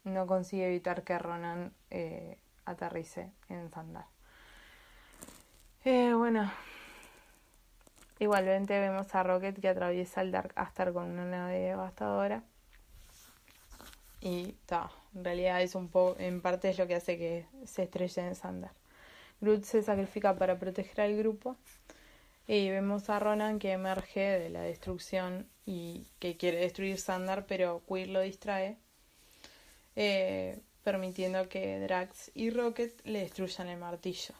no 0.03 0.27
consigue 0.27 0.67
evitar 0.67 1.03
que 1.03 1.17
Ronan 1.17 1.73
eh, 1.89 2.37
aterrice 2.65 3.31
en 3.49 3.69
Sandar. 3.69 4.05
Eh, 5.85 6.13
bueno, 6.13 6.51
igualmente 8.19 8.79
vemos 8.79 9.13
a 9.15 9.23
Rocket 9.23 9.59
que 9.59 9.69
atraviesa 9.69 10.21
el 10.21 10.31
Dark 10.31 10.53
Astar 10.55 10.93
con 10.93 11.11
una 11.11 11.25
nave 11.25 11.59
devastadora. 11.59 12.43
Y 14.21 14.51
está, 14.51 14.89
en 15.13 15.25
realidad 15.25 15.61
es 15.61 15.75
un 15.75 15.89
poco, 15.89 16.17
en 16.19 16.41
parte 16.41 16.69
es 16.69 16.77
lo 16.77 16.87
que 16.87 16.95
hace 16.95 17.17
que 17.17 17.45
se 17.65 17.83
estrelle 17.83 18.27
en 18.27 18.35
Sandar. 18.35 18.71
Groot 19.41 19.65
se 19.65 19.81
sacrifica 19.83 20.37
para 20.37 20.57
proteger 20.57 21.01
al 21.01 21.17
grupo. 21.17 21.57
Y 22.47 22.69
vemos 22.69 23.09
a 23.09 23.19
Ronan 23.19 23.59
que 23.59 23.71
emerge 23.71 24.21
de 24.21 24.49
la 24.49 24.61
destrucción 24.61 25.47
y 25.65 26.07
que 26.19 26.37
quiere 26.37 26.59
destruir 26.59 26.97
Sandar, 26.97 27.45
pero 27.45 27.81
Quill 27.87 28.13
lo 28.13 28.21
distrae, 28.21 28.77
eh, 29.95 30.59
permitiendo 30.83 31.47
que 31.49 31.79
Drax 31.79 32.31
y 32.33 32.49
Rocket 32.49 33.01
le 33.05 33.19
destruyan 33.19 33.67
el 33.69 33.77
martillo. 33.77 34.33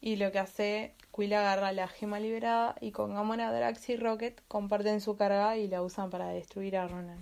Y 0.00 0.16
lo 0.16 0.32
que 0.32 0.40
hace, 0.40 0.94
Quill 1.14 1.32
agarra 1.34 1.72
la 1.72 1.86
gema 1.86 2.18
liberada 2.18 2.74
y 2.80 2.90
con 2.90 3.14
Gamora, 3.14 3.52
Drax 3.52 3.88
y 3.90 3.96
Rocket 3.96 4.42
comparten 4.48 5.00
su 5.00 5.16
carga 5.16 5.56
y 5.56 5.68
la 5.68 5.82
usan 5.82 6.10
para 6.10 6.28
destruir 6.28 6.76
a 6.76 6.88
Ronan. 6.88 7.18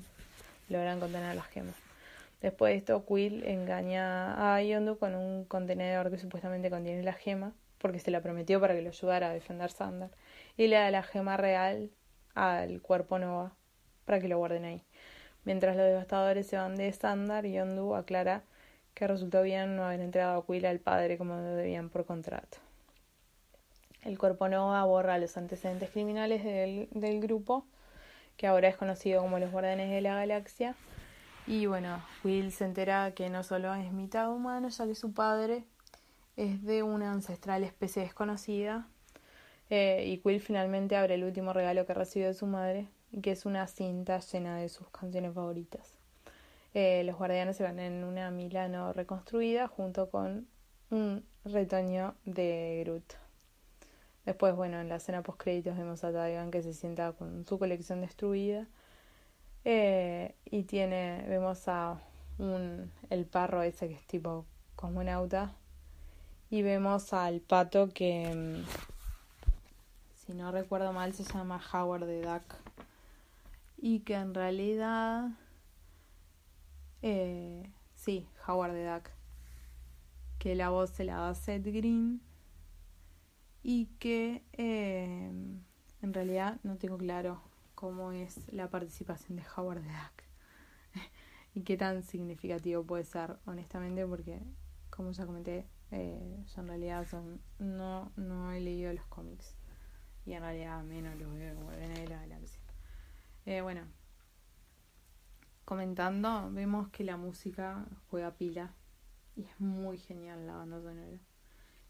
Logran 0.69 1.01
contener 1.01 1.37
las 1.37 1.47
gemas. 1.49 1.77
Después 2.41 2.73
de 2.73 2.79
esto, 2.79 3.05
Quill 3.05 3.45
engaña 3.45 4.55
a 4.55 4.63
Yondu 4.63 4.97
con 4.97 5.15
un 5.15 5.45
contenedor 5.45 6.11
que 6.11 6.17
supuestamente 6.17 6.71
contiene 6.71 7.03
la 7.03 7.13
gema, 7.13 7.53
porque 7.77 7.99
se 7.99 8.11
la 8.11 8.23
prometió 8.23 8.61
para 8.61 8.75
que 8.75 8.83
lo 8.83 8.89
ayudara 8.89 9.29
a 9.29 9.35
defender 9.35 9.71
Sandar, 9.71 10.11
y 10.57 10.69
le 10.69 10.77
da 10.77 10.91
la 10.91 11.03
gema 11.03 11.37
real 11.37 11.91
al 12.35 12.81
cuerpo 12.81 13.19
Nova 13.19 13.55
para 14.07 14.21
que 14.21 14.29
lo 14.29 14.39
guarden 14.39 14.65
ahí. 14.65 14.83
Mientras 15.45 15.77
los 15.77 15.87
devastadores 15.87 16.47
se 16.47 16.57
van 16.57 16.77
de 16.77 16.93
Sandar, 16.93 17.47
Yondu 17.47 17.95
aclara 17.95 18.43
que 18.95 19.07
resultó 19.07 19.43
bien 19.43 19.77
no 19.77 19.85
haber 19.85 20.01
entregado 20.01 20.41
a 20.41 20.47
Quill 20.47 20.67
al 20.67 20.81
padre 20.81 21.17
como 21.17 21.37
debían 21.37 21.89
por 21.89 22.05
contrato. 22.05 22.59
El 24.03 24.19
cuerpo 24.19 24.49
Nova 24.49 24.85
borra 24.85 25.19
los 25.19 25.37
antecedentes 25.37 25.91
criminales 25.91 26.45
del, 26.45 26.89
del 26.91 27.21
grupo, 27.21 27.67
que 28.37 28.47
ahora 28.47 28.69
es 28.69 28.77
conocido 28.77 29.23
como 29.23 29.39
los 29.39 29.51
Guardianes 29.51 29.91
de 29.91 30.01
la 30.01 30.15
Galaxia, 30.15 30.75
y 31.47 31.67
bueno, 31.67 32.03
Will 32.23 32.53
se 32.53 32.65
entera 32.65 33.13
que 33.13 33.29
no 33.29 33.43
solo 33.43 33.75
es 33.75 33.93
mitad 33.93 34.31
humano, 34.31 34.69
ya 34.69 34.87
que 34.87 34.95
su 34.95 35.13
padre 35.13 35.65
es 36.37 36.63
de 36.65 36.83
una 36.83 37.13
ancestral 37.13 37.65
especie 37.65 38.03
desconocida. 38.03 38.87
Eh, 39.69 40.05
y 40.07 40.21
Will 40.25 40.41
finalmente 40.41 40.97
abre 40.97 41.15
el 41.15 41.25
último 41.25 41.53
regalo 41.53 41.87
que 41.87 41.95
recibió 41.95 42.29
de 42.29 42.35
su 42.35 42.47
madre, 42.47 42.87
que 43.23 43.33
es 43.33 43.47
una 43.47 43.67
cinta 43.67 44.21
llena 44.21 44.57
de 44.59 44.69
sus 44.69 44.89
canciones 44.91 45.35
favoritas. 45.35 45.99
Eh, 46.75 47.03
los 47.05 47.17
guardianes 47.17 47.57
se 47.57 47.65
van 47.65 47.81
en 47.81 48.05
una 48.05 48.31
Milano 48.31 48.93
reconstruida 48.93 49.67
junto 49.67 50.09
con 50.11 50.47
un 50.91 51.25
retoño 51.45 52.15
de 52.25 52.83
Groot. 52.85 53.15
Después, 54.25 54.55
bueno, 54.55 54.81
en 54.81 54.89
la 54.89 54.97
escena 54.97 55.23
post 55.23 55.41
créditos 55.41 55.77
vemos 55.77 56.05
a 56.05 56.13
Taiwan 56.13 56.51
que 56.51 56.63
se 56.63 56.75
sienta 56.75 57.13
con 57.13 57.45
su 57.47 57.59
colección 57.59 58.01
destruida 58.03 58.69
eh, 59.65 60.35
y 60.45 60.63
tiene, 60.65 61.25
vemos 61.29 61.67
a 61.69 62.01
un, 62.39 62.93
el 63.11 63.27
parro 63.27 63.63
ese 63.63 63.89
que 63.89 63.95
es 63.95 64.07
tipo 64.07 64.47
cosmonauta. 64.77 65.55
Y 66.51 66.63
vemos 66.63 67.13
al 67.13 67.41
pato 67.41 67.91
que, 67.91 68.35
mm, 68.35 68.65
si 70.27 70.35
no 70.35 70.51
recuerdo 70.51 70.93
mal, 70.93 71.13
se 71.13 71.25
llama 71.25 71.61
Howard 71.73 72.07
the 72.07 72.23
Duck. 72.23 72.70
Y 73.83 74.01
que 74.01 74.15
en 74.15 74.35
realidad, 74.35 75.31
eh, 77.01 77.73
sí, 77.95 78.29
Howard 78.47 78.73
the 78.73 78.87
Duck. 78.87 79.11
Que 80.39 80.55
la 80.55 80.69
voz 80.69 80.91
se 80.91 81.05
la 81.05 81.17
da 81.17 81.35
Seth 81.35 81.65
Green. 81.65 82.21
Y 83.63 83.87
que 83.99 84.45
eh, 84.53 85.31
en 86.03 86.15
realidad 86.15 86.61
no 86.63 86.77
tengo 86.77 86.99
claro 86.99 87.41
cómo 87.75 88.13
es 88.13 88.53
la 88.53 88.69
participación 88.69 89.37
de 89.37 89.45
Howard 89.57 89.81
the 89.81 89.89
Duck 89.89 91.03
y 91.55 91.63
qué 91.63 91.79
tan 91.79 92.03
significativo 92.03 92.85
puede 92.85 93.05
ser, 93.05 93.39
honestamente, 93.47 94.07
porque, 94.07 94.43
como 94.91 95.13
ya 95.13 95.25
comenté, 95.25 95.67
eh, 95.91 96.45
yo 96.55 96.61
en 96.61 96.69
realidad 96.69 97.07
son, 97.09 97.41
no, 97.59 98.13
no 98.17 98.53
he 98.53 98.61
leído 98.61 98.93
los 98.93 99.07
cómics 99.07 99.57
y 100.27 100.35
en 100.35 100.43
realidad 100.43 100.83
menos 100.85 101.19
los 101.19 101.33
veo. 101.33 101.71
Eh, 103.47 103.61
bueno, 103.63 103.83
comentando, 105.65 106.51
vemos 106.53 106.89
que 106.91 107.05
la 107.05 107.17
música 107.17 107.87
juega 108.09 108.37
pila 108.37 108.75
y 109.37 109.45
es 109.45 109.61
muy 109.61 109.99
genial 109.99 110.47
la 110.47 110.57
banda 110.57 110.81
sonora. 110.81 111.19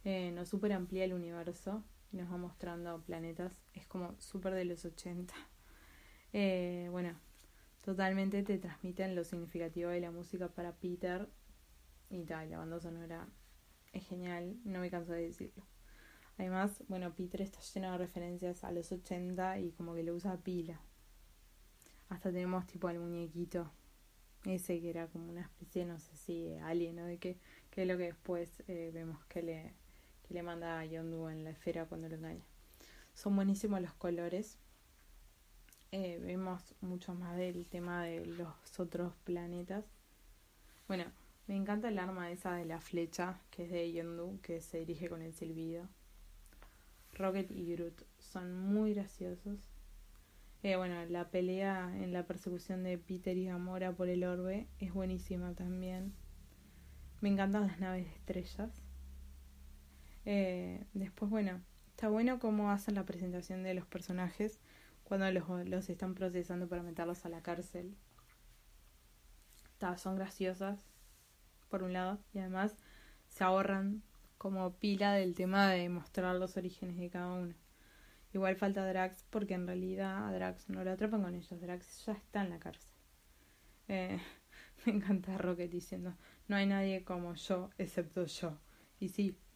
Eh, 0.05 0.31
nos 0.33 0.49
super 0.49 0.73
amplía 0.73 1.05
el 1.05 1.13
universo 1.13 1.85
y 2.13 2.17
nos 2.17 2.33
va 2.33 2.37
mostrando 2.37 3.03
planetas. 3.03 3.53
Es 3.75 3.87
como 3.87 4.15
súper 4.19 4.55
de 4.55 4.65
los 4.65 4.85
80 4.85 5.35
eh, 6.33 6.89
bueno, 6.91 7.19
totalmente 7.85 8.43
te 8.43 8.59
transmiten 8.59 9.15
lo 9.15 9.25
significativo 9.25 9.91
de 9.91 10.01
la 10.01 10.11
música 10.11 10.49
para 10.49 10.73
Peter 10.77 11.29
y 12.09 12.25
tal, 12.25 12.51
la 12.51 12.59
banda 12.59 12.81
sonora 12.81 13.29
es 13.93 14.07
genial, 14.07 14.57
no 14.65 14.81
me 14.81 14.91
canso 14.91 15.13
de 15.13 15.23
decirlo. 15.23 15.65
Además, 16.39 16.83
bueno, 16.89 17.15
Peter 17.15 17.43
está 17.43 17.61
lleno 17.61 17.93
de 17.93 17.99
referencias 17.99 18.65
a 18.65 18.73
los 18.73 18.93
80 18.93 19.59
y 19.59 19.73
como 19.73 19.95
que 19.95 20.05
lo 20.05 20.15
usa 20.15 20.37
pila. 20.39 20.81
Hasta 22.11 22.31
tenemos 22.31 22.67
tipo 22.67 22.91
el 22.91 22.99
muñequito, 22.99 23.71
ese 24.45 24.81
que 24.81 24.91
era 24.91 25.07
como 25.07 25.31
una 25.31 25.43
especie, 25.43 25.87
no 25.87 25.99
sé 25.99 26.17
si 26.17 26.55
alien 26.65 26.99
o 26.99 27.07
de 27.07 27.19
qué, 27.19 27.39
que 27.71 27.83
es 27.83 27.89
lo 27.89 27.97
que 27.97 28.05
después 28.05 28.63
eh, 28.67 28.91
vemos 28.93 29.25
que 29.27 29.43
le, 29.43 29.73
que 30.27 30.35
le 30.35 30.43
manda 30.43 30.81
a 30.81 30.85
Yondu 30.85 31.29
en 31.29 31.45
la 31.45 31.51
esfera 31.51 31.87
cuando 31.87 32.09
lo 32.09 32.17
engaña. 32.17 32.45
Son 33.15 33.35
buenísimos 33.37 33.81
los 33.81 33.95
colores, 33.95 34.59
eh, 35.93 36.19
vemos 36.21 36.75
mucho 36.81 37.15
más 37.15 37.37
del 37.37 37.65
tema 37.67 38.05
de 38.05 38.27
los 38.27 38.79
otros 38.79 39.15
planetas. 39.25 39.85
Bueno, 40.89 41.05
me 41.47 41.55
encanta 41.55 41.89
el 41.89 41.99
arma 42.01 42.33
esa 42.33 42.55
de 42.55 42.65
la 42.65 42.81
flecha, 42.81 43.41
que 43.53 43.65
es 43.65 43.71
de 43.71 43.93
Yondu, 43.93 44.41
que 44.41 44.61
se 44.63 44.79
dirige 44.81 45.09
con 45.09 45.23
el 45.23 45.33
silbido. 45.33 45.89
Rocket 47.15 47.51
y 47.53 47.73
Groot 47.73 48.05
son 48.19 48.59
muy 48.59 48.95
graciosos. 48.95 49.70
Eh, 50.63 50.77
bueno, 50.77 51.05
la 51.07 51.31
pelea 51.31 51.91
en 51.97 52.13
la 52.13 52.27
persecución 52.27 52.83
de 52.83 52.99
Peter 52.99 53.37
y 53.37 53.47
Gamora 53.47 53.93
por 53.93 54.09
el 54.09 54.25
orbe 54.25 54.69
es 54.79 54.93
buenísima 54.93 55.55
también. 55.55 56.13
Me 57.23 57.31
encantan 57.31 57.67
las 57.67 57.81
naves 57.81 58.05
de 58.05 58.13
estrellas. 58.13 58.83
Eh, 60.27 60.85
después, 60.93 61.31
bueno, 61.31 61.63
está 61.91 62.09
bueno 62.09 62.39
cómo 62.39 62.71
hacen 62.71 62.95
la 62.95 63.07
presentación 63.07 63.63
de 63.63 63.75
los 63.75 63.87
personajes 63.87 64.61
cuando 65.05 65.31
los, 65.65 65.89
están 65.89 66.15
procesando 66.15 66.69
para 66.69 66.83
meterlos 66.83 67.25
a 67.25 67.31
la 67.31 67.43
cárcel. 67.43 67.97
son 69.97 70.17
graciosas, 70.17 70.79
por 71.69 71.83
un 71.83 71.95
lado, 71.95 72.19
y 72.35 72.39
además 72.39 72.77
se 73.29 73.45
ahorran 73.45 74.03
como 74.39 74.75
pila 74.75 75.15
del 75.15 75.35
tema 75.35 75.71
de 75.71 75.89
mostrar 75.89 76.37
los 76.37 76.57
orígenes 76.57 76.97
de 76.99 77.11
cada 77.11 77.33
uno. 77.33 77.55
Igual 78.33 78.57
falta 78.57 78.87
Drax 78.87 79.25
porque 79.31 79.55
en 79.55 79.67
realidad 79.67 80.29
a 80.29 80.33
Drax 80.33 80.69
no 80.71 80.85
lo 80.85 80.93
atrapan 80.93 81.23
con 81.23 81.35
ellos, 81.35 81.61
Drax 81.61 82.07
ya 82.07 82.13
está 82.13 82.43
en 82.43 82.51
la 82.51 82.59
cárcel. 82.59 82.95
Eh, 83.89 84.19
me 84.87 84.93
encanta 84.93 85.37
Rocket 85.37 85.71
diciendo, 85.71 86.17
no 86.49 86.57
hay 86.57 86.67
nadie 86.67 87.05
como 87.05 87.35
yo 87.35 87.71
excepto 87.79 88.25
yo. 88.27 88.59
Y 88.99 89.09
sí. 89.09 89.37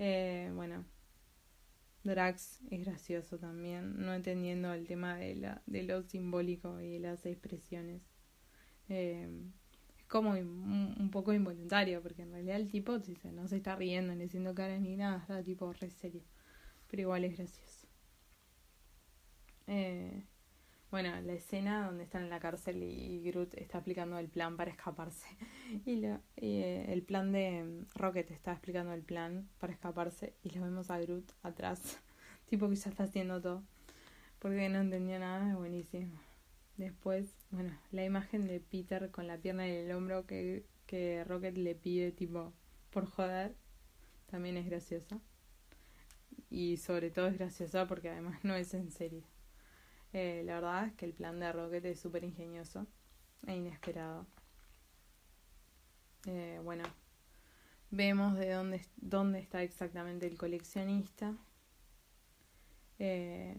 Eh, 0.00 0.52
bueno, 0.54 0.84
Drax 2.04 2.60
es 2.70 2.84
gracioso 2.84 3.38
también, 3.38 4.00
no 4.00 4.14
entendiendo 4.14 4.72
el 4.72 4.86
tema 4.86 5.16
de, 5.16 5.34
la, 5.34 5.62
de 5.66 5.82
lo 5.82 6.02
simbólico 6.02 6.80
y 6.80 6.92
de 6.92 7.00
las 7.00 7.26
expresiones. 7.26 8.02
Eh, 8.88 9.28
es 9.98 10.06
como 10.06 10.30
un, 10.30 11.10
poco 11.12 11.32
involuntario, 11.32 12.02
porque 12.02 12.22
en 12.22 12.32
realidad 12.32 12.56
el 12.56 12.68
tipo 12.68 12.98
dice, 12.98 13.32
no 13.32 13.48
se 13.48 13.56
está 13.56 13.76
riendo 13.76 14.14
ni 14.14 14.24
haciendo 14.24 14.54
caras 14.54 14.80
ni 14.80 14.96
nada, 14.96 15.18
está 15.18 15.42
tipo 15.42 15.72
re 15.72 15.90
serio, 15.90 16.22
pero 16.88 17.02
igual 17.02 17.24
es 17.24 17.36
gracioso. 17.36 17.86
Eh, 19.66 20.24
bueno, 20.90 21.20
la 21.20 21.34
escena 21.34 21.84
donde 21.86 22.04
están 22.04 22.22
en 22.22 22.30
la 22.30 22.40
cárcel 22.40 22.82
y 22.82 23.20
Groot 23.22 23.54
está 23.54 23.78
explicando 23.78 24.18
el 24.18 24.28
plan 24.28 24.56
para 24.56 24.70
escaparse. 24.70 25.26
Y, 25.84 26.02
eh, 26.36 26.86
el 26.88 27.02
plan 27.02 27.30
de 27.30 27.62
mm, 27.62 27.86
Rocket 27.94 28.30
está 28.30 28.52
explicando 28.52 28.94
el 28.94 29.02
plan 29.02 29.48
para 29.58 29.74
escaparse 29.74 30.34
y 30.42 30.50
lo 30.50 30.62
vemos 30.62 30.90
a 30.90 30.98
Groot 30.98 31.30
atrás, 31.42 31.98
tipo 32.46 32.68
que 32.70 32.76
ya 32.76 32.90
está 32.90 33.04
haciendo 33.04 33.40
todo. 33.42 33.62
Porque 34.38 34.68
no 34.70 34.80
entendía 34.80 35.18
nada, 35.18 35.50
es 35.50 35.56
buenísimo. 35.56 36.18
Después, 36.78 37.34
bueno, 37.50 37.76
la 37.90 38.04
imagen 38.04 38.46
de 38.46 38.60
Peter 38.60 39.10
con 39.10 39.26
la 39.26 39.36
pierna 39.36 39.66
en 39.66 39.86
el 39.86 39.92
hombro 39.94 40.26
que, 40.26 40.64
que 40.86 41.24
Rocket 41.24 41.56
le 41.58 41.74
pide, 41.74 42.12
tipo, 42.12 42.54
por 42.90 43.06
joder, 43.06 43.54
también 44.26 44.56
es 44.56 44.66
graciosa. 44.66 45.20
Y 46.50 46.78
sobre 46.78 47.10
todo 47.10 47.26
es 47.28 47.38
graciosa 47.38 47.86
porque 47.86 48.08
además 48.10 48.42
no 48.44 48.54
es 48.54 48.74
en 48.74 48.90
serio. 48.90 49.22
Eh, 50.12 50.42
la 50.44 50.54
verdad 50.54 50.86
es 50.86 50.94
que 50.94 51.04
el 51.04 51.12
plan 51.12 51.38
de 51.38 51.52
Rocket 51.52 51.84
es 51.84 52.00
súper 52.00 52.24
ingenioso 52.24 52.86
e 53.46 53.54
inesperado. 53.56 54.26
Eh, 56.26 56.60
bueno, 56.64 56.84
vemos 57.90 58.36
de 58.36 58.52
dónde, 58.52 58.84
dónde 58.96 59.38
está 59.38 59.62
exactamente 59.62 60.26
el 60.26 60.36
coleccionista. 60.36 61.36
Eh, 62.98 63.56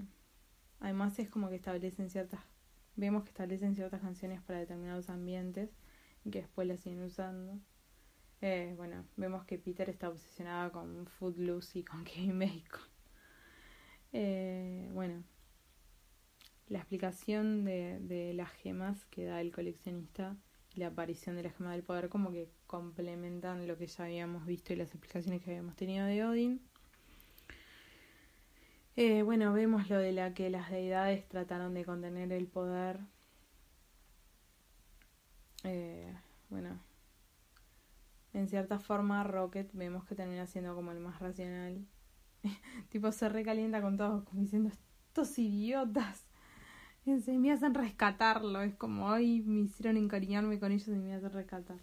además 0.79 1.17
es 1.19 1.29
como 1.29 1.49
que 1.49 1.55
establecen 1.55 2.09
ciertas, 2.09 2.41
vemos 2.95 3.23
que 3.23 3.29
establecen 3.29 3.75
ciertas 3.75 4.01
canciones 4.01 4.41
para 4.41 4.59
determinados 4.59 5.09
ambientes 5.09 5.69
y 6.25 6.31
que 6.31 6.39
después 6.39 6.67
las 6.67 6.79
siguen 6.81 7.03
usando. 7.03 7.59
Bueno, 8.41 9.05
vemos 9.17 9.45
que 9.45 9.57
Peter 9.57 9.89
está 9.89 10.09
obsesionado 10.09 10.71
con 10.71 11.05
Footloose 11.07 11.79
y 11.79 11.83
con 11.83 12.03
Kevin 12.05 12.39
Bacon. 12.39 12.81
bueno, 14.93 15.23
la 16.67 16.79
explicación 16.79 17.65
de, 17.65 17.99
de 17.99 18.33
las 18.33 18.51
gemas 18.51 19.05
que 19.05 19.25
da 19.25 19.41
el 19.41 19.51
coleccionista 19.51 20.37
y 20.75 20.79
la 20.79 20.87
aparición 20.87 21.35
de 21.35 21.43
la 21.43 21.49
gema 21.49 21.71
del 21.71 21.83
poder 21.83 22.09
como 22.09 22.31
que 22.31 22.49
complementan 22.67 23.67
lo 23.67 23.77
que 23.77 23.87
ya 23.87 24.05
habíamos 24.05 24.45
visto 24.45 24.73
y 24.73 24.75
las 24.75 24.89
explicaciones 24.89 25.41
que 25.41 25.49
habíamos 25.51 25.75
tenido 25.75 26.05
de 26.05 26.23
Odin. 26.23 26.61
Eh, 28.95 29.21
bueno, 29.23 29.53
vemos 29.53 29.89
lo 29.89 29.97
de 29.97 30.11
la 30.11 30.33
que 30.33 30.49
las 30.49 30.69
deidades 30.69 31.27
trataron 31.29 31.73
de 31.73 31.85
contener 31.85 32.31
el 32.33 32.47
poder. 32.47 32.99
Eh, 35.63 36.13
bueno, 36.49 36.79
en 38.39 38.47
cierta 38.47 38.79
forma 38.79 39.23
Rocket 39.23 39.69
vemos 39.73 40.05
que 40.05 40.15
termina 40.15 40.47
siendo 40.47 40.75
como 40.75 40.91
el 40.91 40.99
más 40.99 41.19
racional. 41.19 41.85
tipo 42.89 43.11
se 43.11 43.29
recalienta 43.29 43.81
con 43.81 43.97
todos, 43.97 44.23
como 44.23 44.41
diciendo, 44.41 44.69
estos 44.69 45.37
idiotas 45.37 46.29
se 47.19 47.37
me 47.37 47.51
hacen 47.51 47.73
rescatarlo. 47.73 48.61
Es 48.61 48.75
como, 48.75 49.07
hoy 49.07 49.41
me 49.41 49.61
hicieron 49.61 49.97
encariñarme 49.97 50.59
con 50.59 50.71
ellos 50.71 50.87
y 50.87 50.91
me 50.91 51.15
hacen 51.15 51.31
rescatar. 51.31 51.79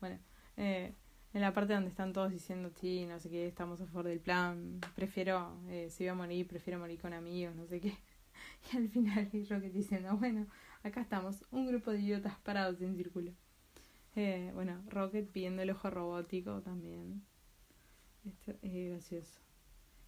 Bueno, 0.00 0.18
eh, 0.56 0.94
en 1.32 1.40
la 1.40 1.52
parte 1.52 1.74
donde 1.74 1.88
están 1.88 2.12
todos 2.12 2.30
diciendo, 2.30 2.70
sí, 2.70 3.06
no 3.06 3.18
sé 3.18 3.30
qué, 3.30 3.46
estamos 3.46 3.80
a 3.80 3.86
favor 3.86 4.06
del 4.06 4.20
plan, 4.20 4.80
prefiero, 4.94 5.58
eh, 5.68 5.88
si 5.90 6.04
voy 6.04 6.08
a 6.08 6.14
morir, 6.14 6.46
prefiero 6.46 6.78
morir 6.78 7.00
con 7.00 7.12
amigos, 7.12 7.54
no 7.56 7.66
sé 7.66 7.80
qué. 7.80 7.96
Y 8.72 8.76
al 8.76 8.88
final 8.88 9.30
Rocket 9.48 9.72
diciendo, 9.72 10.16
bueno, 10.16 10.46
acá 10.82 11.00
estamos, 11.00 11.44
un 11.50 11.66
grupo 11.66 11.90
de 11.90 12.00
idiotas 12.00 12.38
parados 12.40 12.80
en 12.80 12.94
círculo. 12.96 13.32
Eh, 14.16 14.50
bueno, 14.54 14.82
Rocket 14.88 15.30
pidiendo 15.30 15.60
el 15.62 15.70
ojo 15.70 15.90
robótico 15.90 16.62
también. 16.62 17.22
Esto 18.24 18.54
es 18.62 18.90
gracioso. 18.90 19.40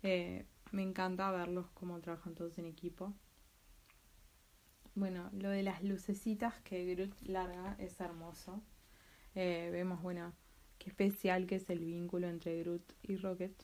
Eh, 0.03 0.47
me 0.73 0.83
encanta 0.83 1.31
verlos 1.31 1.67
cómo 1.75 2.01
trabajan 2.01 2.35
todos 2.35 2.57
en 2.59 2.65
equipo. 2.65 3.13
Bueno, 4.95 5.31
lo 5.33 5.51
de 5.51 5.63
las 5.63 5.83
lucecitas 5.85 6.55
que 6.63 6.85
Groot 6.87 7.21
larga 7.21 7.77
es 7.79 8.01
hermoso. 8.01 8.63
Eh, 9.35 9.69
vemos, 9.73 10.03
bueno, 10.03 10.33
qué 10.79 10.89
especial 10.89 11.47
que 11.47 11.57
es 11.57 11.69
el 11.69 11.81
vínculo 11.81 12.29
entre 12.29 12.59
Groot 12.61 12.95
y 13.03 13.17
Rocket. 13.17 13.55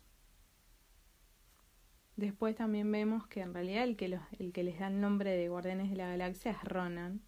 Después 2.17 2.55
también 2.55 2.93
vemos 2.93 3.27
que 3.27 3.41
en 3.41 3.55
realidad 3.55 3.85
el 3.85 3.97
que, 3.97 4.21
el 4.39 4.53
que 4.53 4.63
les 4.63 4.79
da 4.79 4.89
el 4.89 5.01
nombre 5.01 5.31
de 5.31 5.49
Guardianes 5.49 5.91
de 5.91 5.97
la 5.97 6.09
Galaxia 6.09 6.53
es 6.53 6.63
Ronan. 6.63 7.23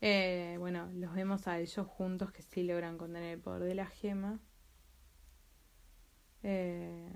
Eh, 0.00 0.56
bueno, 0.58 0.90
los 0.94 1.14
vemos 1.14 1.48
a 1.48 1.58
ellos 1.58 1.86
juntos 1.86 2.30
que 2.32 2.42
sí 2.42 2.62
logran 2.62 2.98
contener 2.98 3.34
el 3.34 3.40
poder 3.40 3.62
de 3.64 3.74
la 3.74 3.86
gema. 3.86 4.40
Eh, 6.42 7.12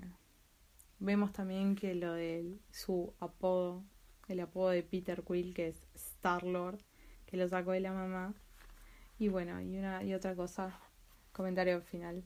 vemos 0.99 1.31
también 1.31 1.75
que 1.75 1.95
lo 1.95 2.13
de 2.13 2.59
su 2.69 3.13
apodo 3.19 3.83
el 4.27 4.39
apodo 4.39 4.69
de 4.69 4.83
Peter 4.83 5.23
Quill, 5.23 5.53
que 5.53 5.69
es 5.69 5.87
Star-Lord, 5.95 6.79
que 7.25 7.37
lo 7.37 7.47
sacó 7.47 7.71
de 7.71 7.81
la 7.81 7.93
mamá. 7.93 8.33
Y 9.19 9.27
bueno, 9.27 9.61
y 9.61 9.77
una 9.77 10.03
y 10.03 10.13
otra 10.13 10.35
cosa, 10.35 10.79
comentario 11.31 11.81
final. 11.81 12.23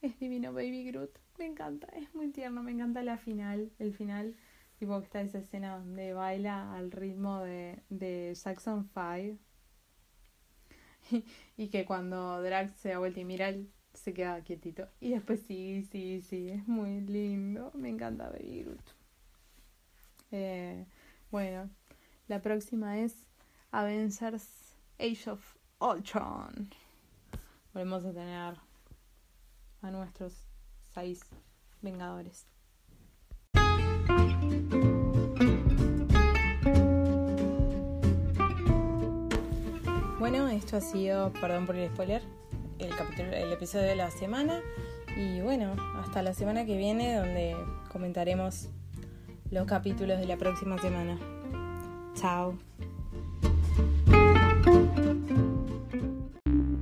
Es 0.00 0.18
divino 0.18 0.52
Baby 0.52 0.84
Groot, 0.84 1.18
me 1.38 1.46
encanta, 1.46 1.88
es 1.88 2.14
muy 2.14 2.30
tierno, 2.30 2.62
me 2.62 2.70
encanta 2.70 3.02
la 3.02 3.18
final, 3.18 3.72
el 3.80 3.92
final, 3.92 4.36
tipo 4.78 4.98
que 5.00 5.06
está 5.06 5.20
esa 5.22 5.38
escena 5.38 5.78
donde 5.78 6.12
baila 6.12 6.72
al 6.74 6.92
ritmo 6.92 7.40
de, 7.42 7.82
de 7.88 8.32
Saxon 8.36 8.88
5. 8.94 9.38
Y, 11.56 11.68
que 11.68 11.84
cuando 11.84 12.40
Drax 12.42 12.72
se 12.76 12.90
da 12.90 12.98
vuelta 12.98 13.20
y 13.20 13.24
mira, 13.24 13.48
él 13.48 13.68
se 13.94 14.14
queda 14.14 14.40
quietito. 14.42 14.88
Y 15.00 15.10
después 15.10 15.40
sí, 15.46 15.82
sí, 15.90 16.22
sí, 16.22 16.50
es 16.50 16.66
muy 16.68 17.00
lindo, 17.00 17.72
me 17.74 17.88
encanta 17.88 18.30
Baby 18.30 18.62
Groot. 18.62 18.90
Eh, 20.30 20.86
bueno, 21.30 21.68
la 22.28 22.40
próxima 22.40 22.98
es 22.98 23.26
Avengers 23.72 24.76
Age 24.98 25.30
of 25.30 25.56
Ultron. 25.80 26.70
Volvemos 27.72 28.04
a 28.04 28.12
tener 28.12 28.54
a 29.82 29.90
nuestros 29.90 30.34
seis 30.94 31.20
Vengadores. 31.80 32.46
Bueno, 40.30 40.48
esto 40.48 40.76
ha 40.76 40.82
sido, 40.82 41.32
perdón 41.40 41.64
por 41.64 41.74
el 41.74 41.88
spoiler, 41.88 42.20
el, 42.78 42.94
capítulo, 42.94 43.32
el 43.32 43.50
episodio 43.50 43.86
de 43.86 43.96
la 43.96 44.10
semana. 44.10 44.60
Y 45.16 45.40
bueno, 45.40 45.74
hasta 45.98 46.20
la 46.20 46.34
semana 46.34 46.66
que 46.66 46.76
viene 46.76 47.16
donde 47.16 47.56
comentaremos 47.90 48.68
los 49.50 49.66
capítulos 49.66 50.20
de 50.20 50.26
la 50.26 50.36
próxima 50.36 50.76
semana. 50.76 51.18
Chao. 52.14 52.58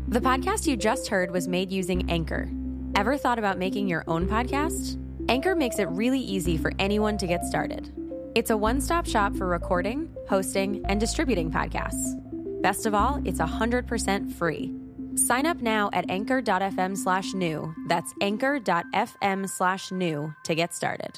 The 0.08 0.20
podcast 0.20 0.66
you 0.66 0.76
just 0.76 1.06
heard 1.06 1.30
was 1.30 1.46
made 1.46 1.70
using 1.70 2.10
Anchor. 2.10 2.48
Ever 2.96 3.16
thought 3.16 3.38
about 3.38 3.58
making 3.58 3.86
your 3.86 4.02
own 4.08 4.26
podcast? 4.26 4.98
Anchor 5.28 5.54
makes 5.54 5.78
it 5.78 5.86
really 5.90 6.20
easy 6.20 6.56
for 6.56 6.72
anyone 6.80 7.16
to 7.16 7.28
get 7.28 7.44
started. 7.44 7.92
It's 8.34 8.50
a 8.50 8.56
one 8.56 8.80
stop 8.80 9.06
shop 9.06 9.36
for 9.36 9.46
recording, 9.46 10.08
hosting, 10.28 10.84
and 10.86 10.98
distributing 10.98 11.48
podcasts. 11.52 12.20
Best 12.66 12.84
of 12.84 12.94
all, 12.96 13.22
it's 13.24 13.38
100% 13.38 14.32
free. 14.32 14.74
Sign 15.14 15.46
up 15.46 15.62
now 15.62 15.88
at 15.92 16.04
anchor.fm 16.10 16.96
slash 16.96 17.32
new. 17.32 17.72
That's 17.86 18.12
anchor.fm 18.20 19.48
slash 19.48 19.92
new 19.92 20.34
to 20.42 20.54
get 20.56 20.74
started. 20.74 21.16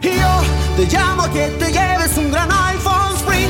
Yo 0.00 0.40
te 0.74 0.86
llamo 0.86 1.30
que 1.34 1.50
te 1.58 1.70
lleves 1.70 2.16
un 2.16 2.30
gran 2.30 2.48
iPhone 2.48 3.14
Sprint. 3.16 3.49